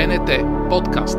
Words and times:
БНТ 0.00 0.30
подкаст. 0.70 1.18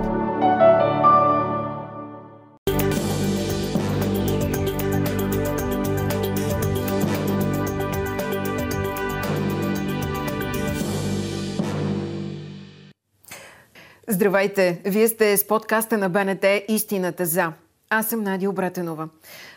Здравейте! 14.08 14.82
Вие 14.86 15.08
сте 15.08 15.38
с 15.38 15.48
подкаста 15.48 15.98
на 15.98 16.10
БНТ 16.10 16.46
Истината 16.68 17.26
за. 17.26 17.54
Аз 17.94 18.08
съм 18.08 18.24
Надя 18.24 18.50
Обратенова. 18.50 19.10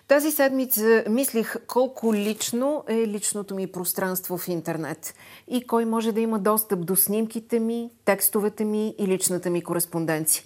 Тази 0.09 0.31
седмица 0.31 1.05
мислих 1.09 1.57
колко 1.67 2.15
лично 2.15 2.85
е 2.89 3.09
личното 3.09 3.55
ми 3.55 3.67
пространство 3.67 4.39
в 4.39 4.49
интернет 4.49 5.15
и 5.49 5.67
кой 5.67 5.85
може 5.85 6.13
да 6.13 6.21
има 6.21 6.39
достъп 6.39 6.87
до 6.87 6.97
снимките 6.97 7.61
ми, 7.61 7.91
текстовете 8.05 8.65
ми 8.65 8.95
и 8.99 9.07
личната 9.07 9.51
ми 9.51 9.63
кореспонденция. 9.63 10.45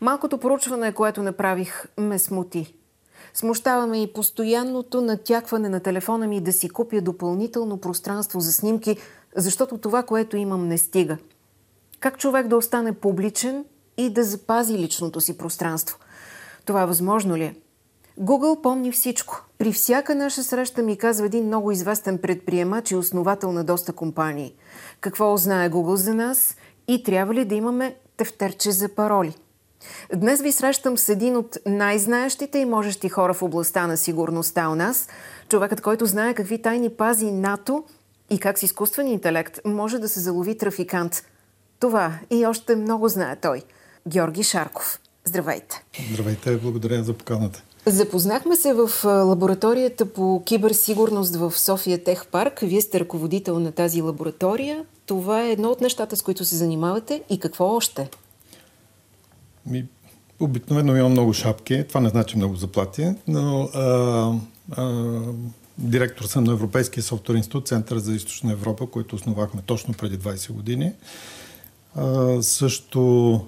Малкото 0.00 0.38
поручване, 0.38 0.92
което 0.92 1.22
направих, 1.22 1.84
ме 1.98 2.18
смути. 2.18 2.74
Смущаваме 3.34 4.02
и 4.02 4.12
постоянното 4.12 5.00
натякване 5.00 5.68
на 5.68 5.80
телефона 5.80 6.26
ми 6.26 6.40
да 6.40 6.52
си 6.52 6.68
купя 6.68 7.00
допълнително 7.00 7.76
пространство 7.80 8.40
за 8.40 8.52
снимки, 8.52 8.96
защото 9.36 9.78
това, 9.78 10.02
което 10.02 10.36
имам, 10.36 10.68
не 10.68 10.78
стига. 10.78 11.16
Как 12.00 12.18
човек 12.18 12.46
да 12.46 12.56
остане 12.56 12.92
публичен 12.92 13.64
и 13.96 14.10
да 14.10 14.24
запази 14.24 14.78
личното 14.78 15.20
си 15.20 15.38
пространство? 15.38 15.98
Това 16.70 16.86
възможно 16.86 17.36
ли 17.36 17.44
е? 17.44 17.54
Google 18.20 18.62
помни 18.62 18.92
всичко. 18.92 19.44
При 19.58 19.72
всяка 19.72 20.14
наша 20.14 20.44
среща 20.44 20.82
ми 20.82 20.98
казва 20.98 21.26
един 21.26 21.46
много 21.46 21.70
известен 21.70 22.18
предприемач 22.18 22.90
и 22.90 22.96
основател 22.96 23.52
на 23.52 23.64
доста 23.64 23.92
компании. 23.92 24.54
Какво 25.00 25.36
знае 25.36 25.70
Google 25.70 25.94
за 25.94 26.14
нас 26.14 26.56
и 26.88 27.02
трябва 27.02 27.34
ли 27.34 27.44
да 27.44 27.54
имаме 27.54 27.96
тефтерче 28.16 28.70
за 28.70 28.88
пароли? 28.88 29.34
Днес 30.14 30.40
ви 30.40 30.52
срещам 30.52 30.98
с 30.98 31.08
един 31.08 31.36
от 31.36 31.58
най-знаещите 31.66 32.58
и 32.58 32.64
можещи 32.64 33.08
хора 33.08 33.34
в 33.34 33.42
областта 33.42 33.86
на 33.86 33.96
сигурността 33.96 34.68
у 34.68 34.74
нас, 34.74 35.08
човекът, 35.48 35.80
който 35.80 36.06
знае 36.06 36.34
какви 36.34 36.62
тайни 36.62 36.90
пази 36.90 37.30
НАТО 37.30 37.84
и 38.30 38.38
как 38.38 38.58
с 38.58 38.62
изкуствен 38.62 39.06
интелект 39.06 39.60
може 39.64 39.98
да 39.98 40.08
се 40.08 40.20
залови 40.20 40.58
трафикант. 40.58 41.22
Това 41.80 42.12
и 42.30 42.46
още 42.46 42.76
много 42.76 43.08
знае 43.08 43.36
той. 43.36 43.62
Георги 44.08 44.42
Шарков. 44.42 44.99
Здравейте! 45.24 45.84
Здравейте, 46.12 46.56
благодаря 46.56 47.04
за 47.04 47.12
поканата. 47.12 47.62
Запознахме 47.86 48.56
се 48.56 48.72
в 48.72 48.90
лабораторията 49.04 50.12
по 50.12 50.42
киберсигурност 50.46 51.36
в 51.36 51.58
София 51.58 52.04
Тех 52.04 52.26
Парк. 52.26 52.60
Вие 52.62 52.80
сте 52.80 53.00
ръководител 53.00 53.58
на 53.58 53.72
тази 53.72 54.02
лаборатория. 54.02 54.84
Това 55.06 55.46
е 55.46 55.50
едно 55.50 55.68
от 55.68 55.80
нещата, 55.80 56.16
с 56.16 56.22
които 56.22 56.44
се 56.44 56.56
занимавате. 56.56 57.22
И 57.30 57.40
какво 57.40 57.64
още? 57.64 58.08
Ми, 59.66 59.86
обикновено 60.40 60.96
имам 60.96 61.12
много 61.12 61.32
шапки. 61.32 61.84
Това 61.88 62.00
не 62.00 62.08
значи 62.08 62.36
много 62.36 62.56
заплати, 62.56 63.08
но 63.28 63.62
а, 63.62 64.32
а, 64.76 65.20
директор 65.78 66.24
съм 66.24 66.44
на 66.44 66.52
Европейския 66.52 67.02
софтуер 67.02 67.36
институт, 67.36 67.68
Център 67.68 67.98
за 67.98 68.14
източна 68.14 68.52
Европа, 68.52 68.86
който 68.86 69.16
основахме 69.16 69.62
точно 69.66 69.94
преди 69.94 70.18
20 70.18 70.52
години. 70.52 70.92
А, 71.94 72.42
също 72.42 73.40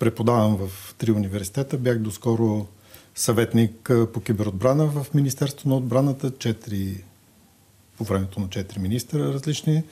преподавам 0.00 0.56
в 0.56 0.94
три 0.98 1.12
университета. 1.12 1.78
Бях 1.78 1.98
доскоро 1.98 2.66
съветник 3.14 3.90
по 4.14 4.20
киберотбрана 4.20 4.86
в 4.86 5.06
Министерство 5.14 5.68
на 5.68 5.76
отбраната, 5.76 6.32
четири, 6.38 7.04
по 7.98 8.04
времето 8.04 8.40
на 8.40 8.48
четири 8.48 8.80
министра 8.80 9.18
различни, 9.18 9.82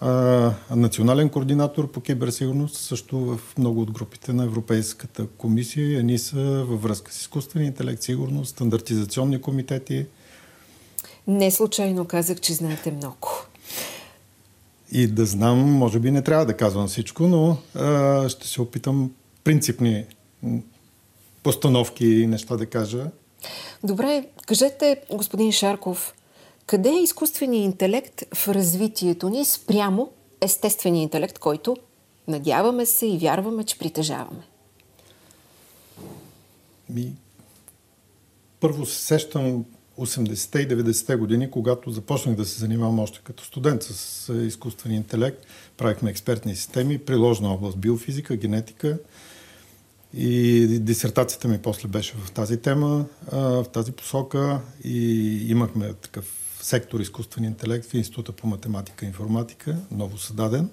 а, 0.00 0.52
национален 0.70 1.28
координатор 1.28 1.90
по 1.90 2.00
киберсигурност, 2.00 2.76
също 2.76 3.18
в 3.18 3.40
много 3.58 3.80
от 3.80 3.90
групите 3.90 4.32
на 4.32 4.44
Европейската 4.44 5.26
комисия, 5.26 6.00
и 6.00 6.18
са 6.18 6.64
във 6.64 6.82
връзка 6.82 7.12
с 7.12 7.20
изкуствен 7.20 7.64
интелект, 7.64 8.02
сигурност, 8.02 8.50
стандартизационни 8.50 9.40
комитети. 9.40 10.06
Не 11.26 11.50
случайно 11.50 12.04
казах, 12.04 12.40
че 12.40 12.54
знаете 12.54 12.92
много. 12.92 13.28
И 14.92 15.06
да 15.06 15.26
знам, 15.26 15.58
може 15.58 15.98
би 15.98 16.10
не 16.10 16.22
трябва 16.22 16.46
да 16.46 16.56
казвам 16.56 16.88
всичко, 16.88 17.22
но 17.22 17.56
а, 17.74 18.28
ще 18.28 18.48
се 18.48 18.62
опитам 18.62 19.10
принципни 19.46 20.04
постановки 21.42 22.06
и 22.06 22.26
неща 22.26 22.56
да 22.56 22.66
кажа. 22.66 23.10
Добре, 23.84 24.26
кажете, 24.46 25.02
господин 25.12 25.52
Шарков, 25.52 26.14
къде 26.66 26.88
е 26.88 27.02
изкуственият 27.02 27.64
интелект 27.64 28.22
в 28.34 28.48
развитието 28.48 29.28
ни 29.28 29.44
спрямо 29.44 30.10
естествения 30.40 31.02
интелект, 31.02 31.38
който 31.38 31.76
надяваме 32.28 32.86
се 32.86 33.06
и 33.06 33.18
вярваме, 33.18 33.64
че 33.64 33.78
притежаваме? 33.78 34.42
Ми, 36.90 37.12
първо 38.60 38.86
се 38.86 39.02
сещам 39.02 39.64
80-те 39.98 40.58
и 40.58 40.68
90-те 40.68 41.16
години, 41.16 41.50
когато 41.50 41.90
започнах 41.90 42.36
да 42.36 42.44
се 42.44 42.58
занимавам 42.58 42.98
още 42.98 43.20
като 43.24 43.44
студент 43.44 43.82
с 43.82 44.34
изкуствен 44.34 44.92
интелект. 44.92 45.46
Правихме 45.76 46.10
експертни 46.10 46.56
системи, 46.56 46.98
приложна 46.98 47.52
област 47.52 47.78
биофизика, 47.78 48.36
генетика– 48.36 48.98
и 50.16 50.66
дисертацията 50.66 51.48
ми 51.48 51.58
после 51.58 51.88
беше 51.88 52.14
в 52.24 52.30
тази 52.30 52.56
тема, 52.56 53.04
в 53.32 53.66
тази 53.72 53.92
посока 53.92 54.60
и 54.84 55.50
имахме 55.50 55.92
такъв 55.92 56.24
сектор 56.60 57.00
изкуствен 57.00 57.44
интелект 57.44 57.90
в 57.90 57.94
Института 57.94 58.32
по 58.32 58.46
математика 58.46 59.04
и 59.04 59.08
информатика, 59.08 59.76
ново 59.90 60.18
създаден. 60.18 60.70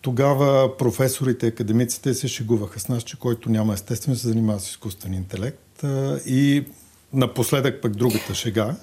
Тогава 0.00 0.76
професорите, 0.76 1.46
академиците 1.46 2.14
се 2.14 2.28
шегуваха 2.28 2.80
с 2.80 2.88
нас, 2.88 3.02
че 3.02 3.18
който 3.18 3.50
няма 3.50 3.72
естествено 3.72 4.16
се 4.16 4.28
занимава 4.28 4.60
с 4.60 4.70
изкуствен 4.70 5.14
интелект. 5.14 5.84
И 6.26 6.64
напоследък 7.12 7.82
пък 7.82 7.96
другата 7.96 8.34
шега 8.34 8.76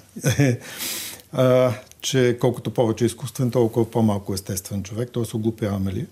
че 2.00 2.38
колкото 2.40 2.70
повече 2.70 3.04
изкуствен, 3.04 3.50
толкова 3.50 3.90
по-малко 3.90 4.34
естествен 4.34 4.82
човек. 4.82 5.10
Т.е. 5.12 5.36
оглупяваме 5.36 5.92
ли? 5.92 6.06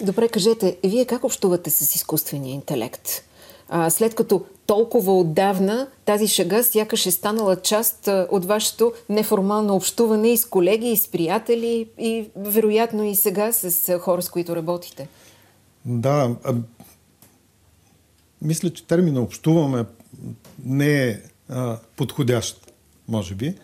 Добре, 0.00 0.28
кажете, 0.28 0.76
вие 0.84 1.04
как 1.04 1.24
общувате 1.24 1.70
с 1.70 1.94
изкуствения 1.94 2.54
интелект? 2.54 3.08
А, 3.68 3.90
след 3.90 4.14
като 4.14 4.44
толкова 4.66 5.18
отдавна 5.18 5.88
тази 6.04 6.28
шага 6.28 6.64
сякаш 6.64 7.06
е 7.06 7.10
станала 7.10 7.56
част 7.56 8.08
от 8.30 8.44
вашето 8.44 8.92
неформално 9.08 9.74
общуване 9.74 10.32
и 10.32 10.36
с 10.36 10.44
колеги, 10.44 10.88
и 10.88 10.96
с 10.96 11.08
приятели, 11.08 11.88
и 11.98 12.30
вероятно 12.36 13.04
и 13.04 13.16
сега 13.16 13.52
с 13.52 13.98
хора, 13.98 14.22
с 14.22 14.30
които 14.30 14.56
работите. 14.56 15.08
Да, 15.84 16.36
а, 16.44 16.54
мисля, 18.42 18.70
че 18.70 18.86
термина 18.86 19.20
общуваме 19.20 19.84
не 20.64 21.08
е 21.08 21.18
а, 21.48 21.78
подходящ, 21.96 22.72
може 23.08 23.34
би 23.34 23.54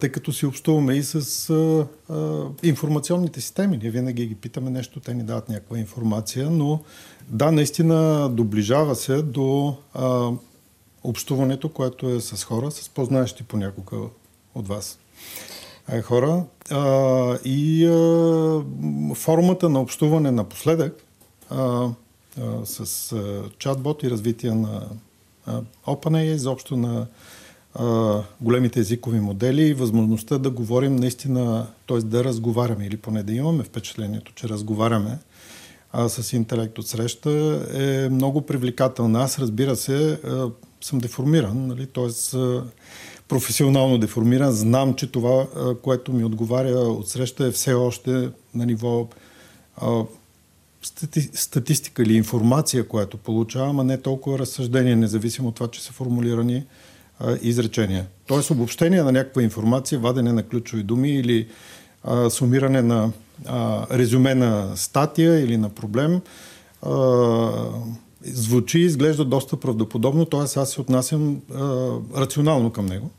тъй 0.00 0.12
като 0.12 0.32
си 0.32 0.46
общуваме 0.46 0.94
и 0.94 1.02
с 1.02 1.50
а, 1.50 1.86
а, 2.12 2.44
информационните 2.62 3.40
системи. 3.40 3.76
Ние 3.76 3.90
винаги 3.90 4.26
ги 4.26 4.34
питаме 4.34 4.70
нещо, 4.70 5.00
те 5.00 5.14
ни 5.14 5.22
дават 5.22 5.48
някаква 5.48 5.78
информация, 5.78 6.50
но 6.50 6.80
да, 7.28 7.52
наистина 7.52 8.28
доближава 8.32 8.94
се 8.94 9.22
до 9.22 9.76
а, 9.94 10.30
общуването, 11.04 11.68
което 11.68 12.08
е 12.08 12.20
с 12.20 12.44
хора, 12.44 12.70
с 12.70 12.88
познаещи 12.88 13.44
понякога 13.44 13.96
от 14.54 14.68
вас 14.68 14.98
а, 15.86 16.02
хора. 16.02 16.44
А, 16.70 17.38
и 17.44 17.86
а, 17.86 18.64
формата 19.14 19.68
на 19.68 19.80
общуване 19.80 20.30
напоследък 20.30 21.04
а, 21.50 21.88
а, 22.40 22.66
с 22.66 23.12
а, 23.12 23.42
чатбот 23.58 24.02
и 24.02 24.10
развитие 24.10 24.54
на 24.54 24.88
а, 25.46 25.60
OpenAI, 25.86 26.34
изобщо 26.34 26.76
на 26.76 27.06
големите 28.40 28.80
езикови 28.80 29.20
модели 29.20 29.62
и 29.62 29.74
възможността 29.74 30.38
да 30.38 30.50
говорим 30.50 30.96
наистина, 30.96 31.66
т.е. 31.88 31.98
да 31.98 32.24
разговаряме 32.24 32.86
или 32.86 32.96
поне 32.96 33.22
да 33.22 33.32
имаме 33.32 33.64
впечатлението, 33.64 34.32
че 34.34 34.48
разговаряме 34.48 35.18
а, 35.92 36.08
с 36.08 36.32
интелект 36.32 36.78
от 36.78 36.86
среща 36.86 37.30
е 37.74 38.08
много 38.08 38.42
привлекателна. 38.42 39.22
Аз, 39.22 39.38
разбира 39.38 39.76
се, 39.76 40.12
а, 40.12 40.50
съм 40.80 40.98
деформиран, 40.98 41.66
нали? 41.66 41.86
т.е. 41.86 42.38
професионално 43.28 43.98
деформиран. 43.98 44.52
Знам, 44.52 44.94
че 44.94 45.06
това, 45.06 45.46
а, 45.56 45.74
което 45.74 46.12
ми 46.12 46.24
отговаря 46.24 46.78
от 46.78 47.08
среща 47.08 47.46
е 47.46 47.50
все 47.50 47.74
още 47.74 48.30
на 48.54 48.66
ниво 48.66 49.08
а, 49.76 50.04
стати, 50.82 51.20
статистика 51.32 52.02
или 52.02 52.14
информация, 52.14 52.88
която 52.88 53.16
получавам, 53.16 53.80
а 53.80 53.84
не 53.84 53.98
толкова 53.98 54.38
разсъждение, 54.38 54.96
независимо 54.96 55.48
от 55.48 55.54
това, 55.54 55.68
че 55.68 55.82
са 55.82 55.92
формулирани 55.92 56.64
а, 57.20 57.36
изречения. 57.42 58.06
Тоест 58.26 58.50
обобщение 58.50 59.02
на 59.02 59.12
някаква 59.12 59.42
информация, 59.42 59.98
вадене 59.98 60.32
на 60.32 60.42
ключови 60.42 60.82
думи 60.82 61.10
или 61.10 61.48
а, 62.04 62.30
сумиране 62.30 62.82
на 62.82 63.12
а, 63.46 63.86
резюме 63.98 64.34
на 64.34 64.76
статия 64.76 65.40
или 65.40 65.56
на 65.56 65.68
проблем. 65.68 66.20
А, 66.82 66.90
звучи 68.24 68.78
и 68.78 68.84
изглежда 68.84 69.24
доста 69.24 69.56
правдоподобно, 69.56 70.24
т.е. 70.24 70.40
аз 70.40 70.70
се 70.70 70.80
отнасям 70.80 71.40
а, 71.54 71.90
рационално 72.16 72.72
към 72.72 72.86
него. 72.86 73.10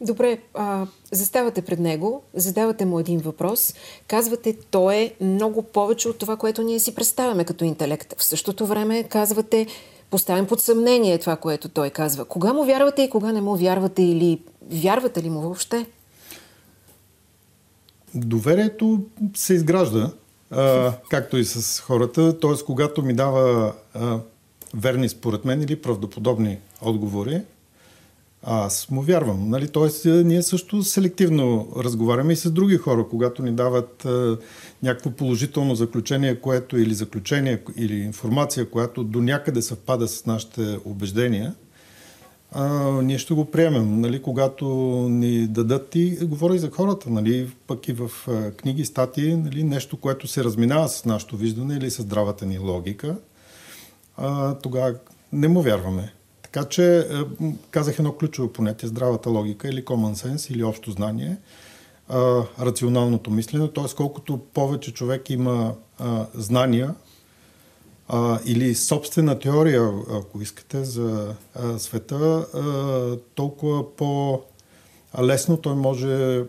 Добре, 0.00 0.38
а, 0.54 0.86
заставате 1.12 1.62
пред 1.62 1.78
него, 1.78 2.22
задавате 2.34 2.84
му 2.84 3.00
един 3.00 3.18
въпрос, 3.18 3.74
казвате, 4.06 4.56
той 4.70 4.94
е 4.96 5.12
много 5.20 5.62
повече 5.62 6.08
от 6.08 6.18
това, 6.18 6.36
което 6.36 6.62
ние 6.62 6.80
си 6.80 6.94
представяме 6.94 7.44
като 7.44 7.64
интелект. 7.64 8.14
В 8.18 8.24
същото 8.24 8.66
време 8.66 9.02
казвате, 9.02 9.66
поставим 10.10 10.46
под 10.46 10.60
съмнение 10.60 11.18
това, 11.18 11.36
което 11.36 11.68
той 11.68 11.90
казва. 11.90 12.24
Кога 12.24 12.52
му 12.52 12.64
вярвате 12.64 13.02
и 13.02 13.10
кога 13.10 13.32
не 13.32 13.40
му 13.40 13.56
вярвате 13.56 14.02
или 14.02 14.42
вярвате 14.70 15.22
ли 15.22 15.30
му 15.30 15.40
въобще? 15.40 15.86
Доверието 18.14 19.04
се 19.36 19.54
изгражда, 19.54 20.10
а, 20.50 20.92
както 21.10 21.36
и 21.36 21.44
с 21.44 21.80
хората. 21.80 22.40
Т.е. 22.40 22.64
когато 22.66 23.02
ми 23.02 23.14
дава 23.14 23.72
а, 23.94 24.18
верни 24.74 25.08
според 25.08 25.44
мен 25.44 25.62
или 25.62 25.82
правдоподобни 25.82 26.58
отговори, 26.80 27.42
аз 28.42 28.90
му 28.90 29.02
вярвам. 29.02 29.50
Нали? 29.50 29.68
Тоест, 29.68 30.04
ние 30.04 30.42
също 30.42 30.82
селективно 30.82 31.68
разговаряме 31.76 32.32
и 32.32 32.36
с 32.36 32.50
други 32.50 32.76
хора, 32.76 33.06
когато 33.10 33.42
ни 33.42 33.52
дават 33.52 34.04
а, 34.04 34.38
някакво 34.82 35.10
положително 35.10 35.74
заключение, 35.74 36.40
което 36.40 36.78
или 36.78 36.94
заключение, 36.94 37.62
или 37.76 37.98
информация, 37.98 38.70
която 38.70 39.04
до 39.04 39.20
някъде 39.20 39.62
съвпада 39.62 40.08
с 40.08 40.26
нашите 40.26 40.78
убеждения, 40.84 41.54
а, 42.52 42.90
ние 43.02 43.18
ще 43.18 43.34
го 43.34 43.44
приемем. 43.44 44.00
Нали? 44.00 44.22
Когато 44.22 44.66
ни 45.10 45.46
дадат 45.46 45.94
и 45.94 46.18
говоря 46.22 46.54
и 46.54 46.58
за 46.58 46.70
хората, 46.70 47.10
нали? 47.10 47.50
пък 47.66 47.88
и 47.88 47.92
в 47.92 48.10
а, 48.28 48.50
книги, 48.50 48.84
статии, 48.84 49.36
нали? 49.36 49.64
нещо, 49.64 49.96
което 49.96 50.28
се 50.28 50.44
разминава 50.44 50.88
с 50.88 51.04
нашето 51.04 51.36
виждане 51.36 51.74
или 51.74 51.90
с 51.90 52.02
здравата 52.02 52.46
ни 52.46 52.58
логика, 52.58 53.16
а, 54.16 54.54
тогава 54.54 54.94
не 55.32 55.48
му 55.48 55.62
вярваме. 55.62 56.12
Така 56.52 56.68
че 56.68 56.98
е, 56.98 57.04
казах 57.70 57.98
едно 57.98 58.12
ключово 58.12 58.52
понятие 58.52 58.88
здравата 58.88 59.30
логика 59.30 59.68
или 59.68 59.84
common 59.84 60.26
sense 60.26 60.52
или 60.52 60.64
общо 60.64 60.90
знание, 60.90 61.36
а, 62.08 62.42
рационалното 62.60 63.30
мислене, 63.30 63.72
т.е. 63.72 63.94
колкото 63.96 64.38
повече 64.38 64.94
човек 64.94 65.30
има 65.30 65.74
а, 65.98 66.26
знания 66.34 66.94
а, 68.08 68.38
или 68.46 68.74
собствена 68.74 69.38
теория, 69.38 69.90
ако 70.12 70.42
искате, 70.42 70.84
за 70.84 71.34
а, 71.54 71.78
света, 71.78 72.46
а, 72.54 73.16
толкова 73.34 73.96
по-лесно 73.96 75.56
той 75.56 75.74
може, 75.74 76.38
а, 76.38 76.44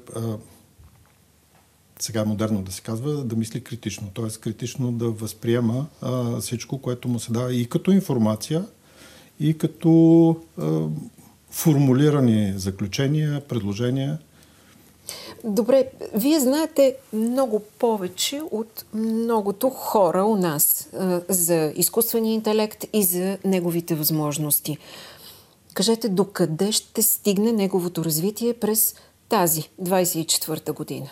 сега 2.00 2.26
модерно 2.26 2.62
да 2.62 2.72
се 2.72 2.82
казва, 2.82 3.24
да 3.24 3.36
мисли 3.36 3.64
критично, 3.64 4.10
т.е. 4.16 4.40
критично 4.40 4.92
да 4.92 5.10
възприема 5.10 5.86
а, 6.02 6.40
всичко, 6.40 6.78
което 6.78 7.08
му 7.08 7.20
се 7.20 7.32
дава 7.32 7.54
и 7.54 7.70
като 7.70 7.92
информация, 7.92 8.66
и 9.42 9.58
като 9.58 10.36
формулирани 11.52 12.54
заключения, 12.58 13.42
предложения. 13.42 14.20
Добре, 15.44 15.86
вие 16.16 16.40
знаете 16.40 16.96
много 17.14 17.60
повече 17.80 18.42
от 18.52 18.86
многото 18.94 19.70
хора 19.70 20.26
у 20.26 20.36
нас 20.36 20.90
за 21.30 21.74
изкуствения 21.76 22.34
интелект 22.34 22.86
и 22.94 23.04
за 23.04 23.38
неговите 23.46 23.96
възможности. 23.96 24.78
Кажете, 25.74 26.10
докъде 26.10 26.72
ще 26.72 27.02
стигне 27.02 27.52
неговото 27.52 28.06
развитие 28.06 28.54
през 28.54 28.96
тази 29.30 29.70
24-та 29.82 30.74
година? 30.74 31.10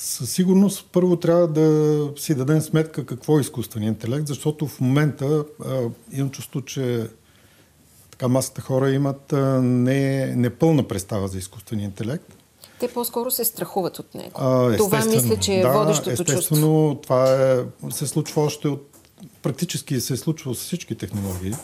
Със 0.00 0.32
сигурност 0.32 0.86
първо 0.92 1.16
трябва 1.16 1.48
да 1.48 2.08
си 2.16 2.34
дадем 2.34 2.60
сметка 2.60 3.06
какво 3.06 3.38
е 3.38 3.40
изкуственият 3.40 3.94
интелект, 3.94 4.26
защото 4.26 4.66
в 4.66 4.80
момента 4.80 5.44
а, 5.66 5.80
имам 6.12 6.30
чувство, 6.30 6.62
че 6.62 7.08
така 8.10 8.28
масата 8.28 8.60
хора 8.60 8.90
имат 8.90 9.32
а, 9.32 9.62
не, 9.62 10.26
непълна 10.36 10.88
представа 10.88 11.28
за 11.28 11.38
изкуствения 11.38 11.84
интелект. 11.84 12.34
Те 12.80 12.88
по-скоро 12.88 13.30
се 13.30 13.44
страхуват 13.44 13.98
от 13.98 14.14
него. 14.14 14.32
А, 14.34 14.76
това 14.76 15.04
мисля, 15.04 15.36
че 15.36 15.54
е 15.54 15.62
да, 15.62 15.72
водещото 15.72 16.10
естествено, 16.10 16.40
чувство. 16.40 16.98
това 17.02 17.52
е, 17.52 17.64
се 17.90 18.06
случва 18.06 18.42
още 18.42 18.68
от... 18.68 18.90
Практически 19.42 20.00
се 20.00 20.14
е 20.14 20.16
случва 20.16 20.54
с 20.54 20.58
всички 20.58 20.94
технологии 20.94 21.54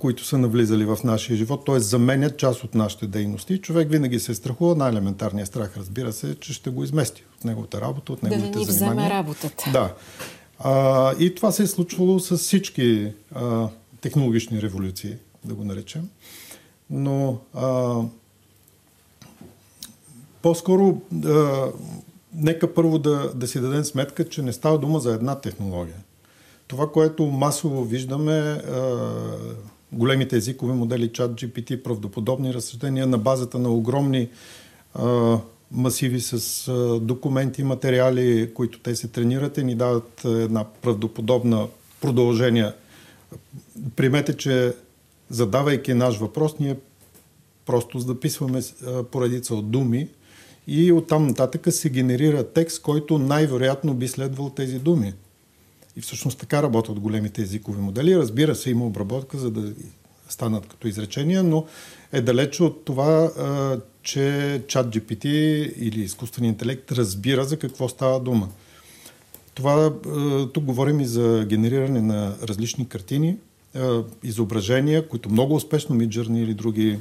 които 0.00 0.24
са 0.24 0.38
навлизали 0.38 0.84
в 0.84 0.98
нашия 1.04 1.36
живот, 1.36 1.66
т.е. 1.66 1.80
заменят 1.80 2.38
част 2.38 2.64
от 2.64 2.74
нашите 2.74 3.06
дейности. 3.06 3.60
Човек 3.60 3.90
винаги 3.90 4.20
се 4.20 4.34
страхува, 4.34 4.74
най-елементарният 4.74 5.48
страх, 5.48 5.76
разбира 5.76 6.12
се, 6.12 6.34
че 6.40 6.52
ще 6.52 6.70
го 6.70 6.84
измести 6.84 7.24
от 7.42 7.46
неговата 7.46 7.80
работа, 7.80 8.12
от 8.12 8.22
неговите 8.22 8.50
да 8.50 8.58
не 8.58 8.64
ни 8.64 8.72
занимания. 8.72 9.04
вземе 9.04 9.10
работата. 9.10 9.70
Да. 9.72 9.94
А, 10.58 11.14
и 11.18 11.34
това 11.34 11.52
се 11.52 11.62
е 11.62 11.66
случвало 11.66 12.20
с 12.20 12.36
всички 12.36 13.12
а, 13.34 13.68
технологични 14.00 14.62
революции, 14.62 15.16
да 15.44 15.54
го 15.54 15.64
наречем. 15.64 16.08
Но 16.90 17.38
а, 17.54 18.00
по-скоро 20.42 21.00
а, 21.24 21.66
нека 22.34 22.74
първо 22.74 22.98
да, 22.98 23.32
да 23.34 23.48
си 23.48 23.60
дадем 23.60 23.84
сметка, 23.84 24.28
че 24.28 24.42
не 24.42 24.52
става 24.52 24.78
дума 24.78 25.00
за 25.00 25.14
една 25.14 25.34
технология. 25.34 25.96
Това, 26.66 26.92
което 26.92 27.26
масово 27.26 27.84
виждаме, 27.84 28.62
големите 29.92 30.36
езикови 30.36 30.72
модели, 30.72 31.12
чат 31.12 31.32
GPT, 31.32 31.82
правдоподобни 31.82 32.54
разсъждения 32.54 33.06
на 33.06 33.18
базата 33.18 33.58
на 33.58 33.70
огромни 33.70 34.28
масиви 35.72 36.20
с 36.20 36.70
документи, 37.02 37.62
материали, 37.62 38.54
които 38.54 38.78
те 38.78 38.96
се 38.96 39.08
тренират 39.08 39.58
и 39.58 39.64
ни 39.64 39.74
дават 39.74 40.24
една 40.24 40.64
правдоподобна 40.64 41.68
продължение. 42.00 42.72
Примете, 43.96 44.36
че 44.36 44.74
задавайки 45.30 45.94
наш 45.94 46.16
въпрос, 46.16 46.58
ние 46.60 46.76
просто 47.66 47.98
записваме 47.98 48.60
поредица 49.10 49.54
от 49.54 49.70
думи 49.70 50.08
и 50.66 50.92
оттам 50.92 51.26
нататък 51.26 51.66
се 51.70 51.88
генерира 51.88 52.44
текст, 52.44 52.82
който 52.82 53.18
най-вероятно 53.18 53.94
би 53.94 54.08
следвал 54.08 54.50
тези 54.50 54.78
думи. 54.78 55.14
И 55.96 56.00
всъщност 56.00 56.38
така 56.38 56.62
работят 56.62 57.00
големите 57.00 57.42
езикови 57.42 57.80
модели. 57.80 58.16
Разбира 58.16 58.54
се, 58.54 58.70
има 58.70 58.86
обработка, 58.86 59.38
за 59.38 59.50
да 59.50 59.72
станат 60.28 60.66
като 60.66 60.88
изречения, 60.88 61.42
но 61.42 61.66
е 62.12 62.20
далече 62.20 62.62
от 62.62 62.84
това, 62.84 63.30
че 64.02 64.62
чат 64.68 64.86
GPT 64.86 65.26
или 65.76 66.00
изкуствен 66.00 66.44
интелект 66.44 66.92
разбира 66.92 67.44
за 67.44 67.56
какво 67.56 67.88
става 67.88 68.20
дума. 68.20 68.48
Това, 69.54 69.92
тук 70.52 70.64
говорим 70.64 71.00
и 71.00 71.06
за 71.06 71.46
генериране 71.48 72.00
на 72.00 72.36
различни 72.42 72.88
картини, 72.88 73.36
изображения, 74.22 75.08
които 75.08 75.30
много 75.30 75.54
успешно 75.54 75.96
Midjourney 75.96 76.42
или 76.42 76.54
други 76.54 76.98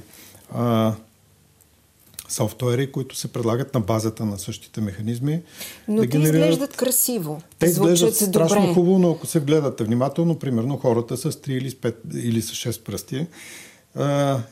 софтуери, 2.29 2.91
които 2.91 3.15
се 3.15 3.27
предлагат 3.27 3.73
на 3.73 3.79
базата 3.79 4.25
на 4.25 4.39
същите 4.39 4.81
механизми. 4.81 5.41
Но 5.87 5.95
да 5.95 6.01
те 6.01 6.07
генерират... 6.07 6.35
изглеждат 6.35 6.77
красиво. 6.77 7.41
Те 7.59 7.65
изглеждат 7.65 8.15
страшно 8.15 8.61
добре. 8.61 8.73
хубаво, 8.73 8.99
но 8.99 9.11
ако 9.11 9.27
се 9.27 9.39
вгледате 9.39 9.83
внимателно, 9.83 10.39
примерно 10.39 10.77
хората 10.77 11.17
с 11.17 11.31
3 11.31 11.49
или 11.49 11.69
с 11.69 11.73
5 11.73 11.95
или 12.15 12.41
с 12.41 12.51
6 12.51 12.83
пръсти, 12.83 13.27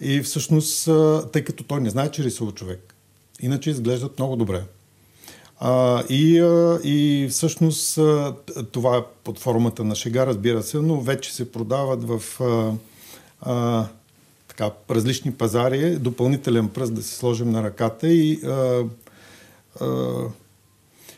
и 0.02 0.22
всъщност, 0.24 0.90
тъй 1.32 1.44
като 1.44 1.64
той 1.64 1.82
не 1.82 1.90
знае, 1.90 2.12
че 2.12 2.24
рисува 2.24 2.52
човек, 2.52 2.96
иначе 3.42 3.70
изглеждат 3.70 4.20
много 4.20 4.36
добре. 4.36 4.64
И, 6.10 6.36
и 6.84 7.28
всъщност 7.32 8.00
това 8.72 8.98
е 8.98 9.02
под 9.24 9.40
формата 9.40 9.84
на 9.84 9.96
шега, 9.96 10.26
разбира 10.26 10.64
се, 10.64 10.78
но 10.78 11.02
вече 11.02 11.36
се 11.36 11.52
продават 11.52 12.04
в 12.04 12.42
а, 12.42 12.74
а, 13.42 13.86
така, 14.48 14.72
различни 14.90 15.34
пазари, 15.34 15.96
допълнителен 15.96 16.70
пръст 16.70 16.94
да 16.94 17.04
си 17.04 17.16
сложим 17.16 17.52
на 17.52 17.64
ръката 17.64 18.08
и 18.08 18.42
а, 18.46 18.84
а, 19.82 20.16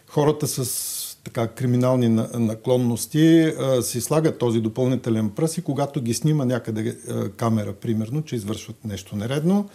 хората 0.08 0.48
с 0.48 1.01
така 1.24 1.48
криминални 1.48 2.08
наклонности 2.34 3.54
си 3.82 4.02
слагат 4.02 4.38
този 4.38 4.60
допълнителен 4.60 5.30
пръст 5.30 5.58
и 5.58 5.62
когато 5.62 6.02
ги 6.02 6.14
снима 6.14 6.46
някъде 6.46 6.98
камера, 7.38 7.74
примерно, 7.74 8.22
че 8.22 8.36
извършват 8.36 8.86
нещо 8.86 9.16
нередно, 9.16 9.70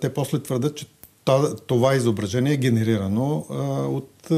те 0.00 0.14
после 0.14 0.42
твърдат, 0.42 0.76
че 0.76 0.86
това 1.66 1.94
изображение 1.94 2.52
е 2.52 2.56
генерирано 2.56 3.46
от 3.90 4.30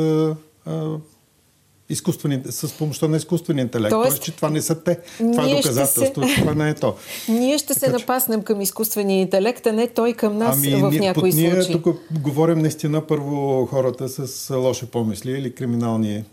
изкуствени, 1.91 2.41
с 2.51 2.73
помощта 2.73 3.09
на 3.09 3.17
изкуствения 3.17 3.63
интелект. 3.63 3.91
Тоест, 3.91 4.11
Тоест 4.11 4.23
че 4.23 4.33
това 4.33 4.51
не 4.51 4.63
са 4.63 4.83
те. 4.83 4.99
Това 5.19 5.51
е 5.51 5.55
доказателство, 5.57 6.29
се... 6.29 6.35
това 6.41 6.55
не 6.55 6.71
е 6.71 6.75
то. 6.75 6.95
Ние 7.29 7.59
ще 7.59 7.75
така, 7.75 7.81
се 7.81 7.93
напаснем 7.93 8.43
към 8.43 8.61
изкуствения 8.61 9.21
интелект, 9.21 9.67
а 9.67 9.73
не 9.73 9.89
той 9.89 10.13
към 10.13 10.39
нас 10.39 10.57
ами, 10.57 10.75
в 10.75 10.91
някои 10.91 11.33
ние, 11.33 11.51
случаи. 11.51 11.75
Ние 11.75 11.83
тук 11.83 11.97
говорим 12.23 12.59
наистина 12.59 13.07
първо 13.07 13.67
хората 13.67 14.09
с 14.09 14.55
лоши 14.57 14.87
помисли 14.87 15.31
или 15.31 15.55
криминални 15.55 16.25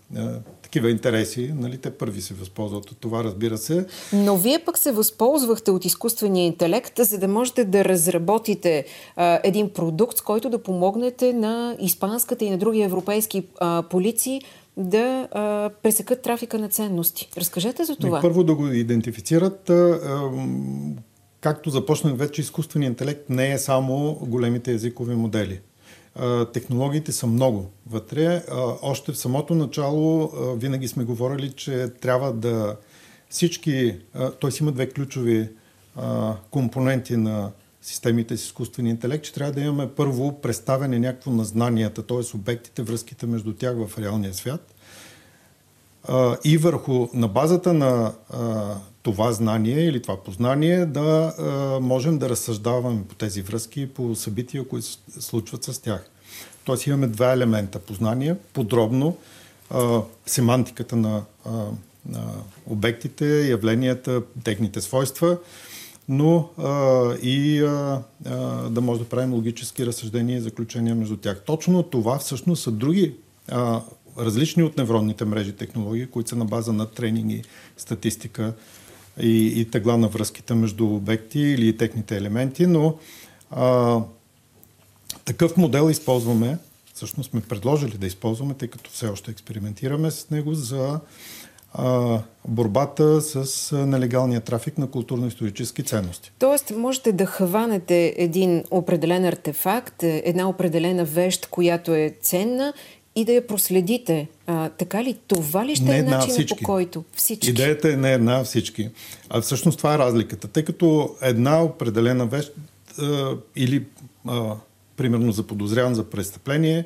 такива 0.67 0.91
интереси, 0.91 1.53
нали, 1.55 1.77
те 1.77 1.89
първи 1.89 2.21
се 2.21 2.33
възползват 2.33 2.91
от 2.91 2.97
това, 2.97 3.23
разбира 3.23 3.57
се. 3.57 3.85
Но 4.13 4.37
вие 4.37 4.59
пък 4.59 4.77
се 4.77 4.91
възползвахте 4.91 5.71
от 5.71 5.85
изкуствения 5.85 6.45
интелект, 6.45 6.93
за 6.99 7.17
да 7.17 7.27
можете 7.27 7.63
да 7.63 7.85
разработите 7.85 8.85
а, 9.15 9.39
един 9.43 9.69
продукт, 9.69 10.17
с 10.17 10.21
който 10.21 10.49
да 10.49 10.63
помогнете 10.63 11.33
на 11.33 11.75
испанската 11.79 12.45
и 12.45 12.49
на 12.49 12.57
други 12.57 12.81
европейски 12.81 13.43
а, 13.59 13.83
полиции 13.89 14.41
да 14.77 15.27
а, 15.31 15.69
пресекат 15.83 16.21
трафика 16.21 16.59
на 16.59 16.69
ценности. 16.69 17.29
Разкажете 17.37 17.83
за 17.83 17.95
това. 17.95 18.21
Първо 18.21 18.43
да 18.43 18.55
го 18.55 18.67
идентифицират 18.67 19.69
а, 19.69 19.73
а, 19.73 20.31
както 21.41 21.69
започнах 21.69 22.17
вече, 22.17 22.41
изкуственият 22.41 22.91
интелект 22.91 23.29
не 23.29 23.51
е 23.51 23.57
само 23.57 24.17
големите 24.21 24.71
езикови 24.71 25.15
модели. 25.15 25.59
Технологиите 26.53 27.11
са 27.11 27.27
много 27.27 27.65
вътре. 27.89 28.43
Още 28.81 29.11
в 29.11 29.17
самото 29.17 29.55
начало 29.55 30.31
винаги 30.55 30.87
сме 30.87 31.03
говорили, 31.03 31.51
че 31.51 31.87
трябва 32.01 32.33
да 32.33 32.75
всички, 33.29 33.95
т.е. 34.13 34.49
има 34.61 34.71
две 34.71 34.89
ключови 34.89 35.49
компоненти 36.51 37.17
на 37.17 37.51
системите 37.87 38.37
с 38.37 38.43
изкуствен 38.43 38.87
интелект, 38.87 39.25
че 39.25 39.33
трябва 39.33 39.53
да 39.53 39.61
имаме 39.61 39.89
първо 39.95 40.41
представяне 40.41 40.99
някакво 40.99 41.31
на 41.31 41.43
знанията, 41.45 42.03
т.е. 42.03 42.35
обектите, 42.35 42.81
връзките 42.81 43.25
между 43.25 43.53
тях 43.53 43.75
в 43.77 43.99
реалния 43.99 44.33
свят. 44.33 44.73
И 46.43 46.57
върху, 46.57 47.07
на 47.13 47.27
базата 47.27 47.73
на 47.73 48.13
това 49.03 49.31
знание 49.31 49.85
или 49.85 50.01
това 50.01 50.23
познание 50.23 50.85
да 50.85 51.33
можем 51.81 52.17
да 52.17 52.29
разсъждаваме 52.29 53.03
по 53.09 53.15
тези 53.15 53.41
връзки, 53.41 53.89
по 53.93 54.15
събития, 54.15 54.67
които 54.67 54.87
се 54.87 54.97
случват 55.19 55.63
с 55.63 55.79
тях. 55.79 56.09
Тоест 56.63 56.87
имаме 56.87 57.07
два 57.07 57.33
елемента. 57.33 57.79
Познание, 57.79 58.35
подробно, 58.53 59.17
семантиката 60.25 60.95
на, 60.95 61.23
на 62.05 62.23
обектите, 62.65 63.49
явленията, 63.49 64.21
техните 64.43 64.81
свойства– 64.81 65.37
но 66.09 66.49
а, 66.57 67.13
и 67.21 67.61
а, 67.61 68.01
да 68.69 68.81
може 68.81 68.99
да 68.99 69.09
правим 69.09 69.33
логически 69.33 69.85
разсъждения 69.85 70.37
и 70.37 70.41
заключения 70.41 70.95
между 70.95 71.17
тях. 71.17 71.43
Точно 71.45 71.83
това 71.83 72.19
всъщност 72.19 72.63
са 72.63 72.71
други 72.71 73.15
а, 73.47 73.81
различни 74.17 74.63
от 74.63 74.77
невронните 74.77 75.25
мрежи 75.25 75.53
технологии, 75.53 76.07
които 76.07 76.29
са 76.29 76.35
на 76.35 76.45
база 76.45 76.73
на 76.73 76.85
тренинги, 76.85 77.43
статистика 77.77 78.53
и, 79.21 79.61
и 79.61 79.65
тегла 79.65 79.97
на 79.97 80.07
връзките 80.07 80.53
между 80.53 80.87
обекти 80.87 81.39
или 81.39 81.77
техните 81.77 82.17
елементи, 82.17 82.67
но 82.67 82.97
а, 83.51 83.99
такъв 85.25 85.57
модел 85.57 85.89
използваме, 85.89 86.57
всъщност 86.93 87.29
сме 87.29 87.41
предложили 87.41 87.97
да 87.97 88.07
използваме, 88.07 88.53
тъй 88.53 88.67
като 88.67 88.91
все 88.91 89.07
още 89.07 89.31
експериментираме 89.31 90.11
с 90.11 90.29
него 90.29 90.53
за 90.53 90.99
а, 91.77 92.19
борбата 92.47 93.21
с 93.21 93.71
нелегалния 93.77 94.41
трафик 94.41 94.77
на 94.77 94.87
културно-исторически 94.87 95.85
ценности. 95.85 96.31
Тоест, 96.39 96.73
можете 96.77 97.11
да 97.11 97.25
хванете 97.25 98.13
един 98.17 98.63
определен 98.71 99.25
артефакт, 99.25 100.03
една 100.03 100.49
определена 100.49 101.05
вещ, 101.05 101.45
която 101.45 101.93
е 101.93 102.13
ценна 102.21 102.73
и 103.15 103.25
да 103.25 103.33
я 103.33 103.47
проследите. 103.47 104.27
А, 104.47 104.69
така 104.69 105.03
ли? 105.03 105.17
Това 105.27 105.65
ли 105.65 105.75
ще 105.75 105.85
не 105.85 105.97
е 105.97 106.03
начинът 106.03 106.49
по 106.49 106.55
който? 106.63 107.03
Всички. 107.15 107.49
Идеята 107.49 107.93
е 107.93 107.95
не 107.95 108.13
една 108.13 108.43
всички. 108.43 108.89
А 109.29 109.41
всъщност 109.41 109.77
това 109.77 109.93
е 109.93 109.97
разликата. 109.97 110.47
Тъй 110.47 110.65
като 110.65 111.15
една 111.21 111.63
определена 111.63 112.25
вещ 112.25 112.53
а, 113.01 113.31
или 113.55 113.85
а, 114.27 114.55
примерно 114.97 115.31
заподозряван 115.31 115.95
за 115.95 116.03
престъпление, 116.03 116.85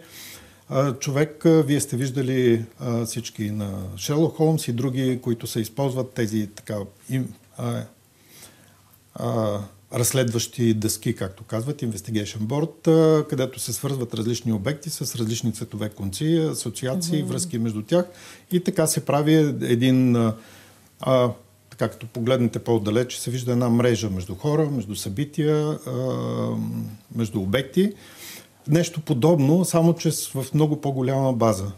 човек, 1.00 1.42
вие 1.46 1.80
сте 1.80 1.98
виждали 1.98 2.66
всички 3.06 3.51
на 3.51 3.84
Шерлок 3.98 4.36
Холмс 4.36 4.68
и 4.68 4.74
други, 4.74 5.20
които 5.22 5.48
се 5.48 5.60
използват 5.60 6.13
тези 6.13 6.48
така 6.48 6.78
им, 7.10 7.34
а, 7.58 7.84
а, 9.16 9.60
разследващи 9.94 10.74
дъски, 10.74 11.16
както 11.16 11.44
казват, 11.44 11.82
Investigation 11.82 12.38
Board, 12.38 13.28
където 13.28 13.60
се 13.60 13.74
свързват 13.74 14.13
различни 14.13 14.54
обекти 14.54 14.90
с 14.90 15.16
различни 15.16 15.54
цветове 15.54 15.90
конци, 15.90 16.48
асоциации, 16.51 17.24
mm-hmm. 17.24 17.28
връзки 17.28 17.58
между 17.58 17.82
тях 17.82 18.06
и 18.51 18.63
така 18.63 18.88
се 18.88 19.06
прави 19.06 19.34
един 19.62 20.16
а, 21.00 21.32
така 21.70 21.90
като 21.90 22.08
погледнете 22.08 22.60
по-далеч, 22.60 23.18
се 23.18 23.32
вижда 23.32 23.51
една 23.51 23.70
мрежа 23.70 24.10
между 24.10 24.36
хора, 24.36 24.70
между 24.70 24.96
събития, 24.96 25.80
а, 25.88 25.92
между 27.16 27.42
обекти. 27.42 27.94
Нещо 28.68 29.01
подобно, 29.01 29.65
само 29.65 29.94
че 29.94 30.12
в 30.12 30.46
много 30.53 30.82
по-голяма 30.82 31.34
база. 31.34 31.72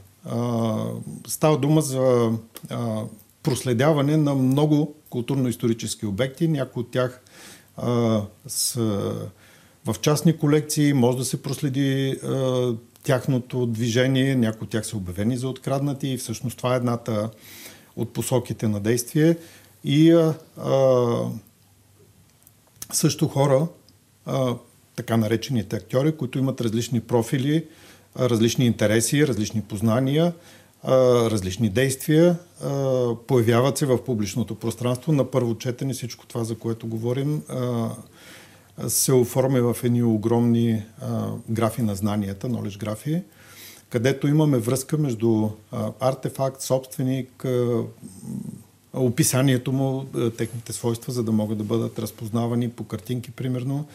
Става 1.28 1.58
дума 1.58 1.82
за 1.82 2.32
а, 2.70 3.02
проследяване 3.44 4.18
на 4.18 4.36
много 4.36 4.96
културно-исторически 5.10 6.06
обекти. 6.06 6.48
Някои 6.48 6.82
от 6.82 6.92
тях 6.92 7.22
са 8.48 9.14
в 9.86 9.96
частни 10.02 10.38
колекции, 10.38 10.94
може 10.94 11.18
да 11.18 11.26
се 11.26 11.42
проследи 11.42 12.20
тяхното 13.04 13.66
движение, 13.66 14.36
някои 14.36 14.66
от 14.66 14.70
тях 14.70 14.88
са 14.88 14.98
обявени 14.98 15.38
за 15.38 15.48
откраднати 15.48 16.08
и 16.08 16.18
всъщност 16.18 16.58
това 16.58 16.74
е 16.74 16.78
едната 16.78 17.30
от 17.96 18.14
посоките 18.14 18.68
на 18.68 18.80
действие. 18.80 19.38
И 19.84 20.12
а, 20.12 20.34
също 22.92 23.28
хора 23.28 23.68
а, 24.26 24.56
така 24.96 25.18
наречените 25.18 25.76
актьори, 25.76 26.18
които 26.18 26.40
имат 26.40 26.62
различни 26.62 27.00
профили, 27.00 27.66
различни 28.20 28.66
интереси, 28.66 29.28
различни 29.28 29.62
познания, 29.62 30.34
различни 30.86 31.70
действия, 31.70 32.40
появяват 33.28 33.78
се 33.78 33.86
в 33.86 34.04
публичното 34.04 34.56
пространство. 34.56 35.12
На 35.12 35.32
първо 35.32 35.58
четене 35.58 35.94
всичко 35.94 36.26
това, 36.26 36.44
за 36.44 36.56
което 36.56 36.88
говорим, 36.88 37.42
се 38.88 39.14
оформя 39.14 39.74
в 39.74 39.84
едни 39.84 40.04
огромни 40.04 40.84
графи 41.50 41.82
на 41.82 41.96
знанията, 41.96 42.48
knowledge 42.50 42.80
графи, 42.80 43.22
където 43.90 44.28
имаме 44.28 44.58
връзка 44.58 44.98
между 44.98 45.50
артефакт, 46.00 46.62
собственик, 46.62 47.46
описанието 48.94 49.72
му, 49.72 50.06
техните 50.38 50.74
свойства, 50.74 51.14
за 51.14 51.24
да 51.24 51.32
могат 51.32 51.58
да 51.58 51.64
бъдат 51.64 52.00
разпознавани 52.00 52.70
по 52.70 52.84
картинки, 52.84 53.32
примерно, 53.32 53.86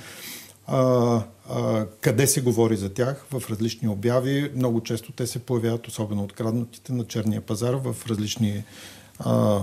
а, 0.69 1.23
а, 1.51 1.87
къде 2.01 2.27
се 2.27 2.41
говори 2.41 2.77
за 2.77 2.89
тях 2.89 3.27
в 3.31 3.51
различни 3.51 3.89
обяви. 3.89 4.51
Много 4.57 4.83
често 4.83 5.13
те 5.13 5.27
се 5.27 5.39
появяват, 5.39 5.87
особено 5.87 6.25
откраднатите 6.25 6.93
на 6.93 7.05
черния 7.05 7.41
пазар, 7.41 7.75
в 7.75 7.97
различни 8.09 8.65
а, 9.19 9.61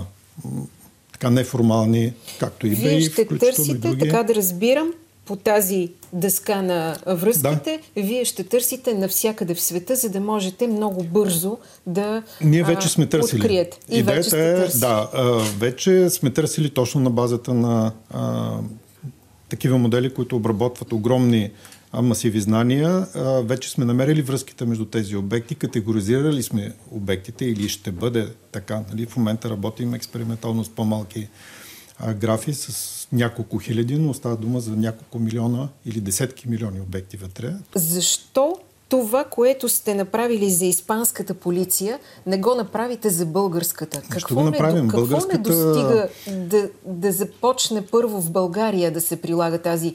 така 1.12 1.30
неформални, 1.30 2.12
както 2.40 2.66
и 2.66 2.70
Вие 2.70 3.00
ще 3.00 3.26
търсите, 3.26 3.98
така 3.98 4.22
да 4.22 4.34
разбирам, 4.34 4.92
по 5.24 5.36
тази 5.36 5.88
дъска 6.12 6.62
на 6.62 6.96
връзките, 7.06 7.80
да. 7.96 8.02
вие 8.02 8.24
ще 8.24 8.44
търсите 8.44 8.94
навсякъде 8.94 9.54
в 9.54 9.60
света, 9.60 9.96
за 9.96 10.08
да 10.08 10.20
можете 10.20 10.66
много 10.66 11.02
бързо 11.02 11.58
да 11.86 12.22
Ние 12.44 12.62
вече 12.62 12.88
сме 12.88 13.06
търсили. 13.06 13.40
откриете. 13.40 13.78
И 13.90 13.98
Идеята 13.98 14.16
вече 14.16 14.28
сте 14.28 14.76
е, 14.76 14.78
да, 14.78 15.08
вече 15.58 16.10
сме 16.10 16.30
търсили 16.30 16.70
точно 16.70 17.00
на 17.00 17.10
базата 17.10 17.54
на 17.54 17.92
такива 19.48 19.78
модели, 19.78 20.14
които 20.14 20.36
обработват 20.36 20.92
огромни 20.92 21.50
масиви 22.02 22.40
знания. 22.40 23.06
Вече 23.44 23.70
сме 23.70 23.84
намерили 23.84 24.22
връзките 24.22 24.64
между 24.64 24.84
тези 24.84 25.16
обекти, 25.16 25.54
категоризирали 25.54 26.42
сме 26.42 26.72
обектите 26.90 27.44
или 27.44 27.68
ще 27.68 27.92
бъде 27.92 28.28
така. 28.52 28.82
Нали? 28.90 29.06
В 29.06 29.16
момента 29.16 29.50
работим 29.50 29.94
експериментално 29.94 30.64
с 30.64 30.68
по-малки 30.68 31.28
графи 32.14 32.54
с 32.54 33.08
няколко 33.12 33.58
хиляди, 33.58 33.98
но 33.98 34.14
става 34.14 34.36
дума 34.36 34.60
за 34.60 34.70
няколко 34.70 35.18
милиона 35.18 35.68
или 35.86 36.00
десетки 36.00 36.48
милиони 36.48 36.80
обекти 36.80 37.16
вътре. 37.16 37.54
Защо 37.74 38.56
това, 38.88 39.24
което 39.24 39.68
сте 39.68 39.94
направили 39.94 40.50
за 40.50 40.64
испанската 40.64 41.34
полиция, 41.34 41.98
не 42.26 42.38
го 42.38 42.54
направите 42.54 43.10
за 43.10 43.26
българската. 43.26 44.02
Какво, 44.10 44.34
го 44.34 44.42
направим? 44.42 44.76
Не, 44.76 44.90
какво 44.90 45.06
българската... 45.06 45.50
не 45.50 45.56
достига 45.56 46.08
да, 46.28 46.68
да 46.84 47.12
започне 47.12 47.86
първо 47.86 48.20
в 48.20 48.30
България 48.30 48.90
да 48.90 49.00
се 49.00 49.20
прилага 49.20 49.58
тази 49.58 49.94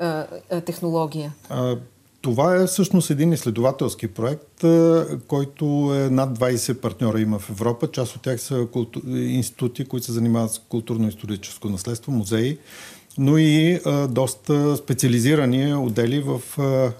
а, 0.00 0.26
а, 0.50 0.60
технология? 0.60 1.32
А, 1.48 1.76
това 2.22 2.56
е 2.56 2.66
всъщност 2.66 3.10
един 3.10 3.32
изследователски 3.32 4.08
проект, 4.08 4.64
който 5.26 5.64
е 5.94 6.10
над 6.10 6.38
20 6.38 6.80
партньора 6.80 7.20
има 7.20 7.38
в 7.38 7.50
Европа. 7.50 7.90
Част 7.90 8.16
от 8.16 8.22
тях 8.22 8.40
са 8.40 8.66
култу... 8.72 9.00
институти, 9.08 9.84
които 9.84 10.06
се 10.06 10.12
занимават 10.12 10.50
с 10.50 10.60
културно-историческо 10.68 11.68
наследство, 11.68 12.12
музеи 12.12 12.58
но 13.18 13.38
и 13.38 13.80
а, 13.86 14.08
доста 14.08 14.76
специализирани 14.76 15.74
отдели 15.74 16.20
в 16.20 16.40
а, 16.58 16.62
а, 16.62 16.92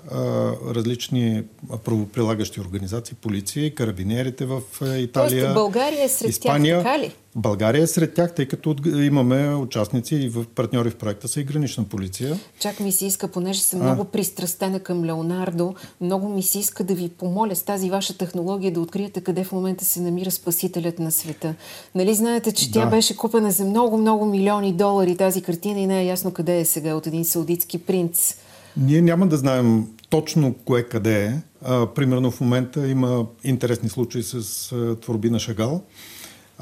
различни 0.75 1.43
правоприлагащи 1.85 2.61
организации, 2.61 3.17
полиция, 3.23 3.75
карабинерите 3.75 4.47
в 4.47 4.61
Италия. 4.81 5.09
Тоест 5.12 5.55
България 5.55 6.05
е 6.05 6.09
сред 6.09 6.31
Испания. 6.31 6.83
тях, 6.83 6.85
така 6.85 6.99
ли? 6.99 7.12
България 7.37 7.83
е 7.83 7.87
сред 7.87 8.15
тях, 8.15 8.35
тъй 8.35 8.49
като 8.49 8.77
имаме 8.87 9.55
участници 9.55 10.15
и 10.15 10.29
в 10.29 10.45
партньори 10.55 10.91
в 10.91 10.97
проекта 10.97 11.29
са 11.29 11.41
и 11.41 11.45
гранична 11.45 11.85
полиция. 11.85 12.39
Чак 12.59 12.81
ми 12.81 12.93
се 12.93 13.07
иска, 13.07 13.29
понеже 13.29 13.61
съм 13.61 13.81
а... 13.81 13.85
много 13.85 14.05
пристрастена 14.05 14.81
към 14.81 15.05
Леонардо, 15.05 15.75
много 16.01 16.29
ми 16.29 16.43
се 16.43 16.59
иска 16.59 16.85
да 16.85 16.95
ви 16.95 17.09
помоля 17.09 17.57
с 17.57 17.63
тази 17.63 17.91
ваша 17.91 18.19
технология 18.19 18.73
да 18.73 18.81
откриете 18.81 19.21
къде 19.21 19.45
в 19.45 19.53
момента 19.53 19.85
се 19.85 20.01
намира 20.01 20.31
спасителят 20.31 20.99
на 20.99 21.13
света. 21.13 21.55
Нали 21.95 22.15
знаете, 22.15 22.53
че 22.53 22.71
да. 22.71 22.81
тя 22.81 22.87
беше 22.87 23.17
купена 23.17 23.51
за 23.51 23.65
много-много 23.65 24.27
милиони 24.27 24.73
долари 24.73 25.17
тази 25.17 25.43
картина 25.43 25.81
и 25.81 25.87
не 25.87 26.01
е 26.01 26.07
ясно 26.07 26.33
къде 26.33 26.61
е 26.61 26.65
сега 26.65 26.95
от 26.95 27.07
един 27.07 27.25
саудитски 27.25 27.79
принц. 27.79 28.35
Ние 28.77 29.03
няма 29.03 29.27
да 29.27 29.37
знаем 29.37 29.87
точно 30.09 30.55
кое 30.65 30.83
къде 30.83 31.25
е. 31.25 31.35
А, 31.63 31.87
примерно 31.87 32.31
в 32.31 32.41
момента 32.41 32.89
има 32.89 33.27
интересни 33.45 33.89
случаи 33.89 34.23
с 34.23 34.73
а, 34.73 34.97
творби 35.01 35.31
на 35.31 35.39
Шагал. 35.39 35.83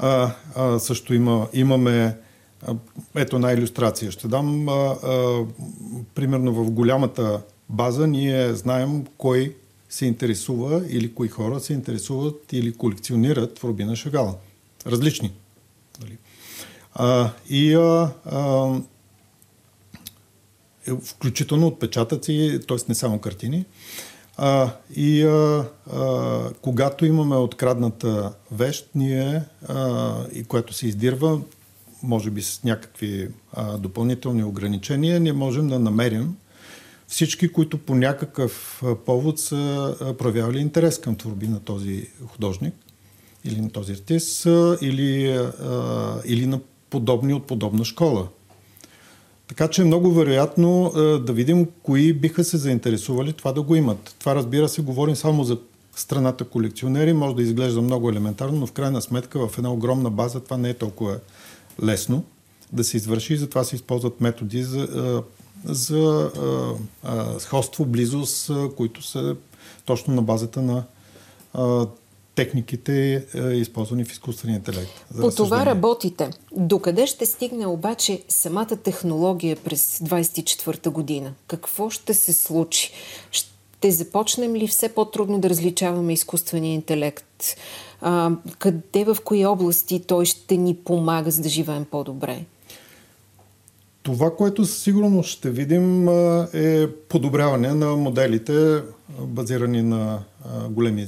А, 0.01 0.31
а, 0.55 0.79
също 0.79 1.13
има, 1.13 1.47
имаме 1.53 2.17
ето 3.15 3.35
една 3.35 3.51
иллюстрация. 3.51 4.11
Ще 4.11 4.27
дам, 4.27 4.69
а, 4.69 4.71
а, 4.71 5.45
примерно 6.15 6.53
в 6.53 6.71
голямата 6.71 7.41
база 7.69 8.07
ние 8.07 8.53
знаем 8.53 9.05
кой 9.17 9.55
се 9.89 10.05
интересува 10.05 10.83
или 10.89 11.13
кои 11.13 11.27
хора 11.27 11.59
се 11.59 11.73
интересуват 11.73 12.53
или 12.53 12.73
колекционират 12.73 13.53
творби 13.53 13.85
на 13.85 13.95
Шагала. 13.95 14.35
Различни. 14.87 15.33
Нали? 16.01 16.17
А, 16.93 17.29
и 17.49 17.73
а, 17.73 18.11
а, 18.25 18.75
е, 20.87 20.91
включително 20.91 21.67
отпечатъци, 21.67 22.59
т.е. 22.67 22.77
не 22.89 22.95
само 22.95 23.19
картини. 23.19 23.65
А, 23.65 24.08
и 24.95 25.23
а, 25.23 25.65
а, 25.93 26.49
когато 26.61 27.05
имаме 27.05 27.35
открадната 27.35 28.33
вещ, 28.51 28.89
ние, 28.95 29.43
а, 29.67 30.15
и 30.33 30.43
което 30.43 30.73
се 30.73 30.87
издирва, 30.87 31.41
може 32.03 32.29
би 32.29 32.41
с 32.41 32.63
някакви 32.63 33.29
а, 33.53 33.77
допълнителни 33.77 34.43
ограничения, 34.43 35.19
ние 35.19 35.33
можем 35.33 35.67
да 35.67 35.79
намерим 35.79 36.35
всички, 37.07 37.51
които 37.51 37.77
по 37.77 37.95
някакъв 37.95 38.83
повод 39.05 39.39
са 39.39 39.95
проявявали 40.17 40.59
интерес 40.59 40.99
към 40.99 41.15
творби 41.15 41.47
на 41.47 41.59
този 41.59 42.07
художник 42.27 42.73
или 43.45 43.61
на 43.61 43.69
този 43.69 43.91
артист, 43.91 44.45
или, 44.81 45.31
а, 45.31 46.21
или 46.25 46.45
на 46.45 46.59
подобни 46.89 47.33
от 47.33 47.47
подобна 47.47 47.85
школа. 47.85 48.27
Така 49.49 49.67
че 49.67 49.81
е 49.81 49.85
много 49.85 50.13
вероятно 50.13 50.91
да 51.25 51.33
видим 51.33 51.67
кои 51.83 52.13
биха 52.13 52.43
се 52.43 52.57
заинтересували 52.57 53.33
това 53.33 53.51
да 53.51 53.61
го 53.61 53.75
имат. 53.75 54.15
Това 54.19 54.35
разбира 54.35 54.69
се, 54.69 54.81
говорим 54.81 55.15
само 55.15 55.43
за 55.43 55.57
страната 55.95 56.45
колекционери, 56.45 57.13
може 57.13 57.35
да 57.35 57.41
изглежда 57.41 57.81
много 57.81 58.09
елементарно, 58.09 58.59
но 58.59 58.67
в 58.67 58.71
крайна 58.71 59.01
сметка 59.01 59.47
в 59.47 59.57
една 59.57 59.71
огромна 59.71 60.09
база 60.09 60.39
това 60.39 60.57
не 60.57 60.69
е 60.69 60.73
толкова 60.73 61.19
лесно 61.83 62.23
да 62.73 62.83
се 62.83 62.97
извърши 62.97 63.33
и 63.33 63.37
затова 63.37 63.63
се 63.63 63.75
използват 63.75 64.21
методи 64.21 64.63
за, 64.63 65.23
за 65.65 66.31
сходство, 67.39 67.85
близост, 67.85 68.51
които 68.77 69.03
са 69.03 69.35
точно 69.85 70.15
на 70.15 70.21
базата 70.21 70.61
на 70.61 70.83
техниките, 72.39 73.25
използвани 73.53 74.05
в 74.05 74.11
изкуствения 74.11 74.55
интелект. 74.55 75.05
По 75.21 75.31
това 75.31 75.65
работите. 75.65 76.29
Докъде 76.51 77.07
ще 77.07 77.25
стигне 77.25 77.67
обаче 77.67 78.23
самата 78.29 78.75
технология 78.83 79.55
през 79.55 79.99
24-та 79.99 80.89
година? 80.89 81.33
Какво 81.47 81.89
ще 81.89 82.13
се 82.13 82.33
случи? 82.33 82.91
Ще 83.31 83.91
започнем 83.91 84.55
ли 84.55 84.67
все 84.67 84.89
по-трудно 84.89 85.39
да 85.39 85.49
различаваме 85.49 86.13
изкуствения 86.13 86.73
интелект? 86.73 87.43
А, 88.01 88.31
къде, 88.59 89.03
в 89.05 89.17
кои 89.23 89.45
области 89.45 89.99
той 89.99 90.25
ще 90.25 90.57
ни 90.57 90.75
помага 90.75 91.31
за 91.31 91.41
да 91.41 91.49
живеем 91.49 91.85
по-добре? 91.85 92.45
Това, 94.03 94.35
което 94.35 94.65
сигурно 94.65 95.23
ще 95.23 95.49
видим 95.49 96.07
е 96.53 96.87
подобряване 97.09 97.73
на 97.73 97.95
моделите, 97.95 98.81
базирани 99.19 99.81
на 99.81 100.23
големи 100.69 101.07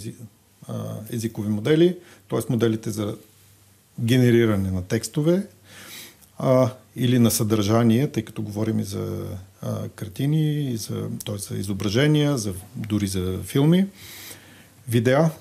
езикови 1.12 1.50
модели, 1.50 1.98
т.е. 2.30 2.40
моделите 2.50 2.90
за 2.92 3.16
генериране 4.00 4.72
на 4.72 4.84
текстове 4.84 5.48
или 6.96 7.20
на 7.20 7.32
съдържание, 7.32 8.08
тъй 8.08 8.24
като 8.26 8.42
говорим 8.42 8.80
и 8.80 8.84
за 8.84 9.26
картини, 9.96 10.72
и 10.72 10.78
за, 10.78 11.10
т.е. 11.26 11.38
за 11.38 11.58
изображения, 11.58 12.38
за, 12.38 12.54
дори 12.76 13.08
за 13.08 13.40
филми, 13.44 13.86
видеа, 14.90 15.32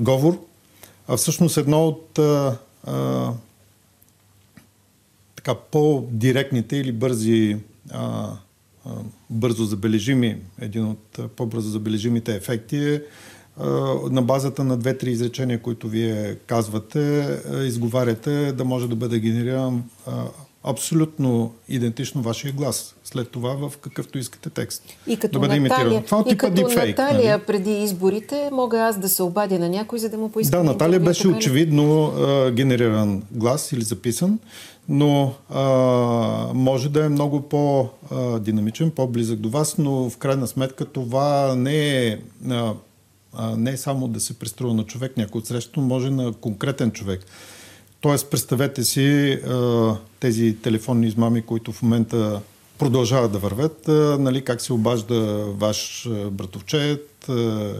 говор. 0.00 0.38
А 1.08 1.16
всъщност 1.16 1.56
едно 1.56 1.86
от 1.86 2.18
а, 2.18 2.58
а, 2.84 3.32
така 5.36 5.54
по-директните 5.54 6.76
или 6.76 6.92
бързи, 6.92 7.56
а, 7.90 8.32
а, 8.84 8.90
бързо 9.30 9.64
забележими, 9.64 10.36
един 10.60 10.86
от 10.86 11.18
по-бързо 11.36 11.70
забележимите 11.70 12.34
ефекти 12.34 12.76
е 12.76 12.94
а, 12.94 13.00
на 14.10 14.22
базата 14.22 14.64
на 14.64 14.76
две-три 14.76 15.10
изречения, 15.10 15.62
които 15.62 15.88
вие 15.88 16.34
казвате, 16.34 17.38
изговаряте 17.62 18.52
да 18.52 18.64
може 18.64 18.88
да 18.88 18.96
бъде 18.96 19.18
генериран 19.18 19.82
абсолютно 20.64 21.52
идентично 21.68 22.22
вашия 22.22 22.52
глас. 22.52 22.94
След 23.04 23.30
това 23.30 23.68
в 23.68 23.78
какъвто 23.78 24.18
искате 24.18 24.50
текст. 24.50 24.82
И 25.06 25.16
като 25.16 25.32
да 25.32 25.38
бъде 25.38 25.60
Наталия, 25.60 26.04
Това 26.04 26.24
и 26.28 26.36
като 26.36 26.56
deepfake, 26.56 26.88
Наталия 26.88 27.36
нали? 27.36 27.46
преди 27.46 27.82
изборите, 27.82 28.48
мога 28.52 28.80
аз 28.80 28.98
да 28.98 29.08
се 29.08 29.22
обадя 29.22 29.58
на 29.58 29.68
някой, 29.68 29.98
за 29.98 30.08
да 30.08 30.18
му 30.18 30.28
поискам. 30.28 30.62
Да, 30.62 30.72
Наталия 30.72 31.00
беше 31.00 31.22
покали. 31.22 31.38
очевидно 31.38 32.04
а, 32.04 32.50
генериран 32.50 33.22
глас 33.32 33.72
или 33.72 33.82
записан, 33.82 34.38
но 34.88 35.32
а, 35.50 35.62
може 36.54 36.88
да 36.88 37.04
е 37.04 37.08
много 37.08 37.40
по-динамичен, 37.40 38.90
по-близък 38.90 39.38
до 39.38 39.50
вас, 39.50 39.78
но 39.78 40.10
в 40.10 40.16
крайна 40.16 40.46
сметка 40.46 40.84
това 40.84 41.54
не 41.56 42.06
е, 42.06 42.18
а, 42.50 42.72
не 43.56 43.70
е 43.70 43.76
само 43.76 44.08
да 44.08 44.20
се 44.20 44.38
преструва 44.38 44.74
на 44.74 44.84
човек 44.84 45.16
някой 45.16 45.38
от 45.38 45.46
срещу, 45.46 45.80
може 45.80 46.10
на 46.10 46.32
конкретен 46.32 46.90
човек. 46.90 47.26
Тоест, 48.00 48.30
представете 48.30 48.84
си 48.84 49.32
а, 49.32 49.96
тези 50.20 50.56
телефонни 50.62 51.06
измами, 51.06 51.42
които 51.42 51.72
в 51.72 51.82
момента 51.82 52.40
продължават 52.78 53.32
да 53.32 53.38
вървят, 53.38 53.88
а, 53.88 54.16
нали, 54.20 54.44
как 54.44 54.60
се 54.60 54.72
обажда 54.72 55.44
ваш 55.46 56.08
братовчет, 56.30 57.28
а, 57.28 57.72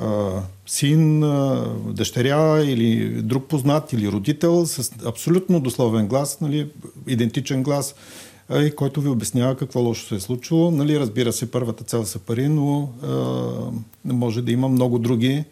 а, 0.00 0.42
син, 0.66 1.22
а, 1.24 1.64
дъщеря 1.86 2.60
или 2.64 3.22
друг 3.22 3.44
познат 3.44 3.92
или 3.92 4.08
родител 4.08 4.66
с 4.66 4.92
абсолютно 5.06 5.60
дословен 5.60 6.08
глас, 6.08 6.40
нали, 6.40 6.70
идентичен 7.06 7.62
глас, 7.62 7.94
а, 7.94 8.25
и 8.54 8.70
който 8.76 9.00
ви 9.00 9.08
обяснява 9.08 9.56
какво 9.56 9.80
лошо 9.80 10.06
се 10.06 10.14
е 10.14 10.20
случило. 10.20 10.70
Нали, 10.70 11.00
разбира 11.00 11.32
се, 11.32 11.50
първата 11.50 11.84
цел 11.84 12.04
са 12.04 12.18
пари, 12.18 12.48
но 12.48 12.88
а, 13.02 14.12
може 14.14 14.42
да 14.42 14.52
има 14.52 14.68
много 14.68 14.98
други 14.98 15.44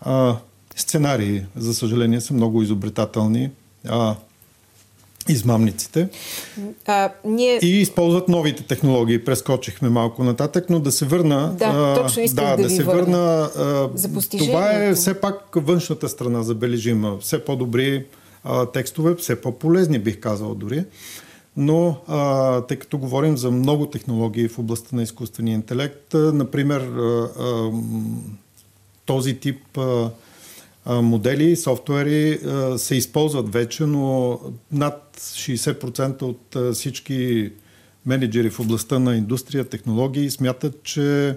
а, 0.00 0.36
сценарии, 0.76 1.42
за 1.56 1.74
съжаление, 1.74 2.20
са 2.20 2.34
много 2.34 2.62
изобретателни. 2.62 3.50
А, 3.88 4.14
измамниците. 5.28 6.08
А, 6.86 7.10
ние... 7.24 7.58
И 7.62 7.80
използват 7.80 8.28
новите 8.28 8.62
технологии. 8.62 9.24
Прескочихме 9.24 9.88
малко 9.88 10.24
нататък, 10.24 10.70
но 10.70 10.80
да 10.80 10.92
се 10.92 11.04
върна. 11.04 11.54
Да, 11.58 11.94
точно 12.02 12.22
искам 12.22 12.44
да, 12.44 12.56
да, 12.56 12.62
да 12.62 12.70
се 12.70 12.82
върна. 12.82 13.50
а, 13.56 13.88
за 13.94 14.28
това 14.38 14.72
е 14.72 14.94
все 14.94 15.20
пак 15.20 15.36
външната 15.54 16.08
страна 16.08 16.42
забележима. 16.42 17.18
Все 17.20 17.44
по-добри 17.44 18.06
а, 18.44 18.66
текстове, 18.66 19.14
все 19.14 19.40
по-полезни, 19.40 19.98
бих 19.98 20.20
казал 20.20 20.54
дори. 20.54 20.84
Но, 21.60 21.96
а, 22.06 22.60
тъй 22.60 22.76
като 22.76 22.98
говорим 22.98 23.36
за 23.36 23.50
много 23.50 23.86
технологии 23.86 24.48
в 24.48 24.58
областта 24.58 24.96
на 24.96 25.02
изкуствения 25.02 25.54
интелект, 25.54 26.14
а, 26.14 26.32
например, 26.32 26.80
а, 26.80 27.30
а, 27.38 27.70
този 29.06 29.40
тип 29.40 29.78
а, 29.78 30.10
модели, 30.86 31.56
софтуери 31.56 32.38
се 32.76 32.94
използват 32.94 33.52
вече, 33.52 33.86
но 33.86 34.38
над 34.72 35.16
60% 35.18 36.22
от 36.22 36.74
всички 36.74 37.50
менеджери 38.06 38.50
в 38.50 38.60
областта 38.60 38.98
на 38.98 39.16
индустрия, 39.16 39.64
технологии 39.64 40.30
смятат, 40.30 40.82
че 40.82 41.36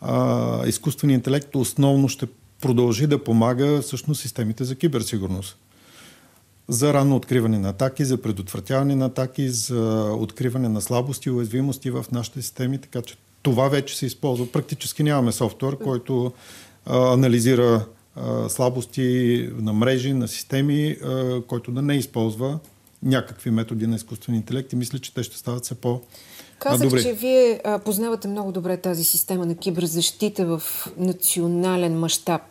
а, 0.00 0.66
изкуственият 0.66 1.18
интелект 1.18 1.54
основно 1.54 2.08
ще 2.08 2.26
продължи 2.60 3.06
да 3.06 3.24
помага 3.24 3.82
всъщност 3.82 4.20
системите 4.20 4.64
за 4.64 4.76
киберсигурност. 4.76 5.56
За 6.72 6.94
ранно 6.94 7.16
откриване 7.16 7.58
на 7.58 7.68
атаки, 7.68 8.04
за 8.04 8.22
предотвратяване 8.22 8.96
на 8.96 9.06
атаки, 9.06 9.48
за 9.48 10.12
откриване 10.18 10.68
на 10.68 10.80
слабости 10.80 11.28
и 11.28 11.32
уязвимости 11.32 11.90
в 11.90 12.04
нашите 12.12 12.42
системи, 12.42 12.78
така 12.78 13.02
че 13.02 13.16
това 13.42 13.68
вече 13.68 13.98
се 13.98 14.06
използва. 14.06 14.52
Практически 14.52 15.02
нямаме 15.02 15.32
софтуер, 15.32 15.78
който 15.78 16.32
а, 16.86 17.12
анализира 17.12 17.86
слабости 18.48 19.48
на 19.56 19.72
мрежи, 19.72 20.12
на 20.12 20.28
системи, 20.28 20.96
който 21.46 21.70
да 21.70 21.82
не 21.82 21.96
използва 21.96 22.58
някакви 23.02 23.50
методи 23.50 23.86
на 23.86 23.96
изкуствен 23.96 24.34
интелект 24.34 24.72
и 24.72 24.76
мисля, 24.76 24.98
че 24.98 25.14
те 25.14 25.22
ще 25.22 25.38
стават 25.38 25.64
все 25.64 25.74
по- 25.74 26.00
Казах, 26.62 26.88
добре. 26.88 27.02
че 27.02 27.12
вие 27.12 27.60
а, 27.64 27.78
познавате 27.78 28.28
много 28.28 28.52
добре 28.52 28.76
тази 28.76 29.04
система 29.04 29.46
на 29.46 29.54
киберзащита 29.54 30.46
в 30.46 30.62
национален 30.96 31.98
мащаб. 31.98 32.42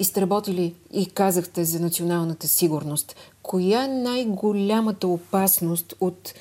и 0.00 0.04
сте 0.04 0.20
работили 0.20 0.74
и 0.92 1.06
казахте 1.06 1.64
за 1.64 1.80
националната 1.80 2.48
сигурност. 2.48 3.16
Коя 3.42 3.84
е 3.84 3.88
най-голямата 3.88 5.08
опасност 5.08 5.94
от 6.00 6.34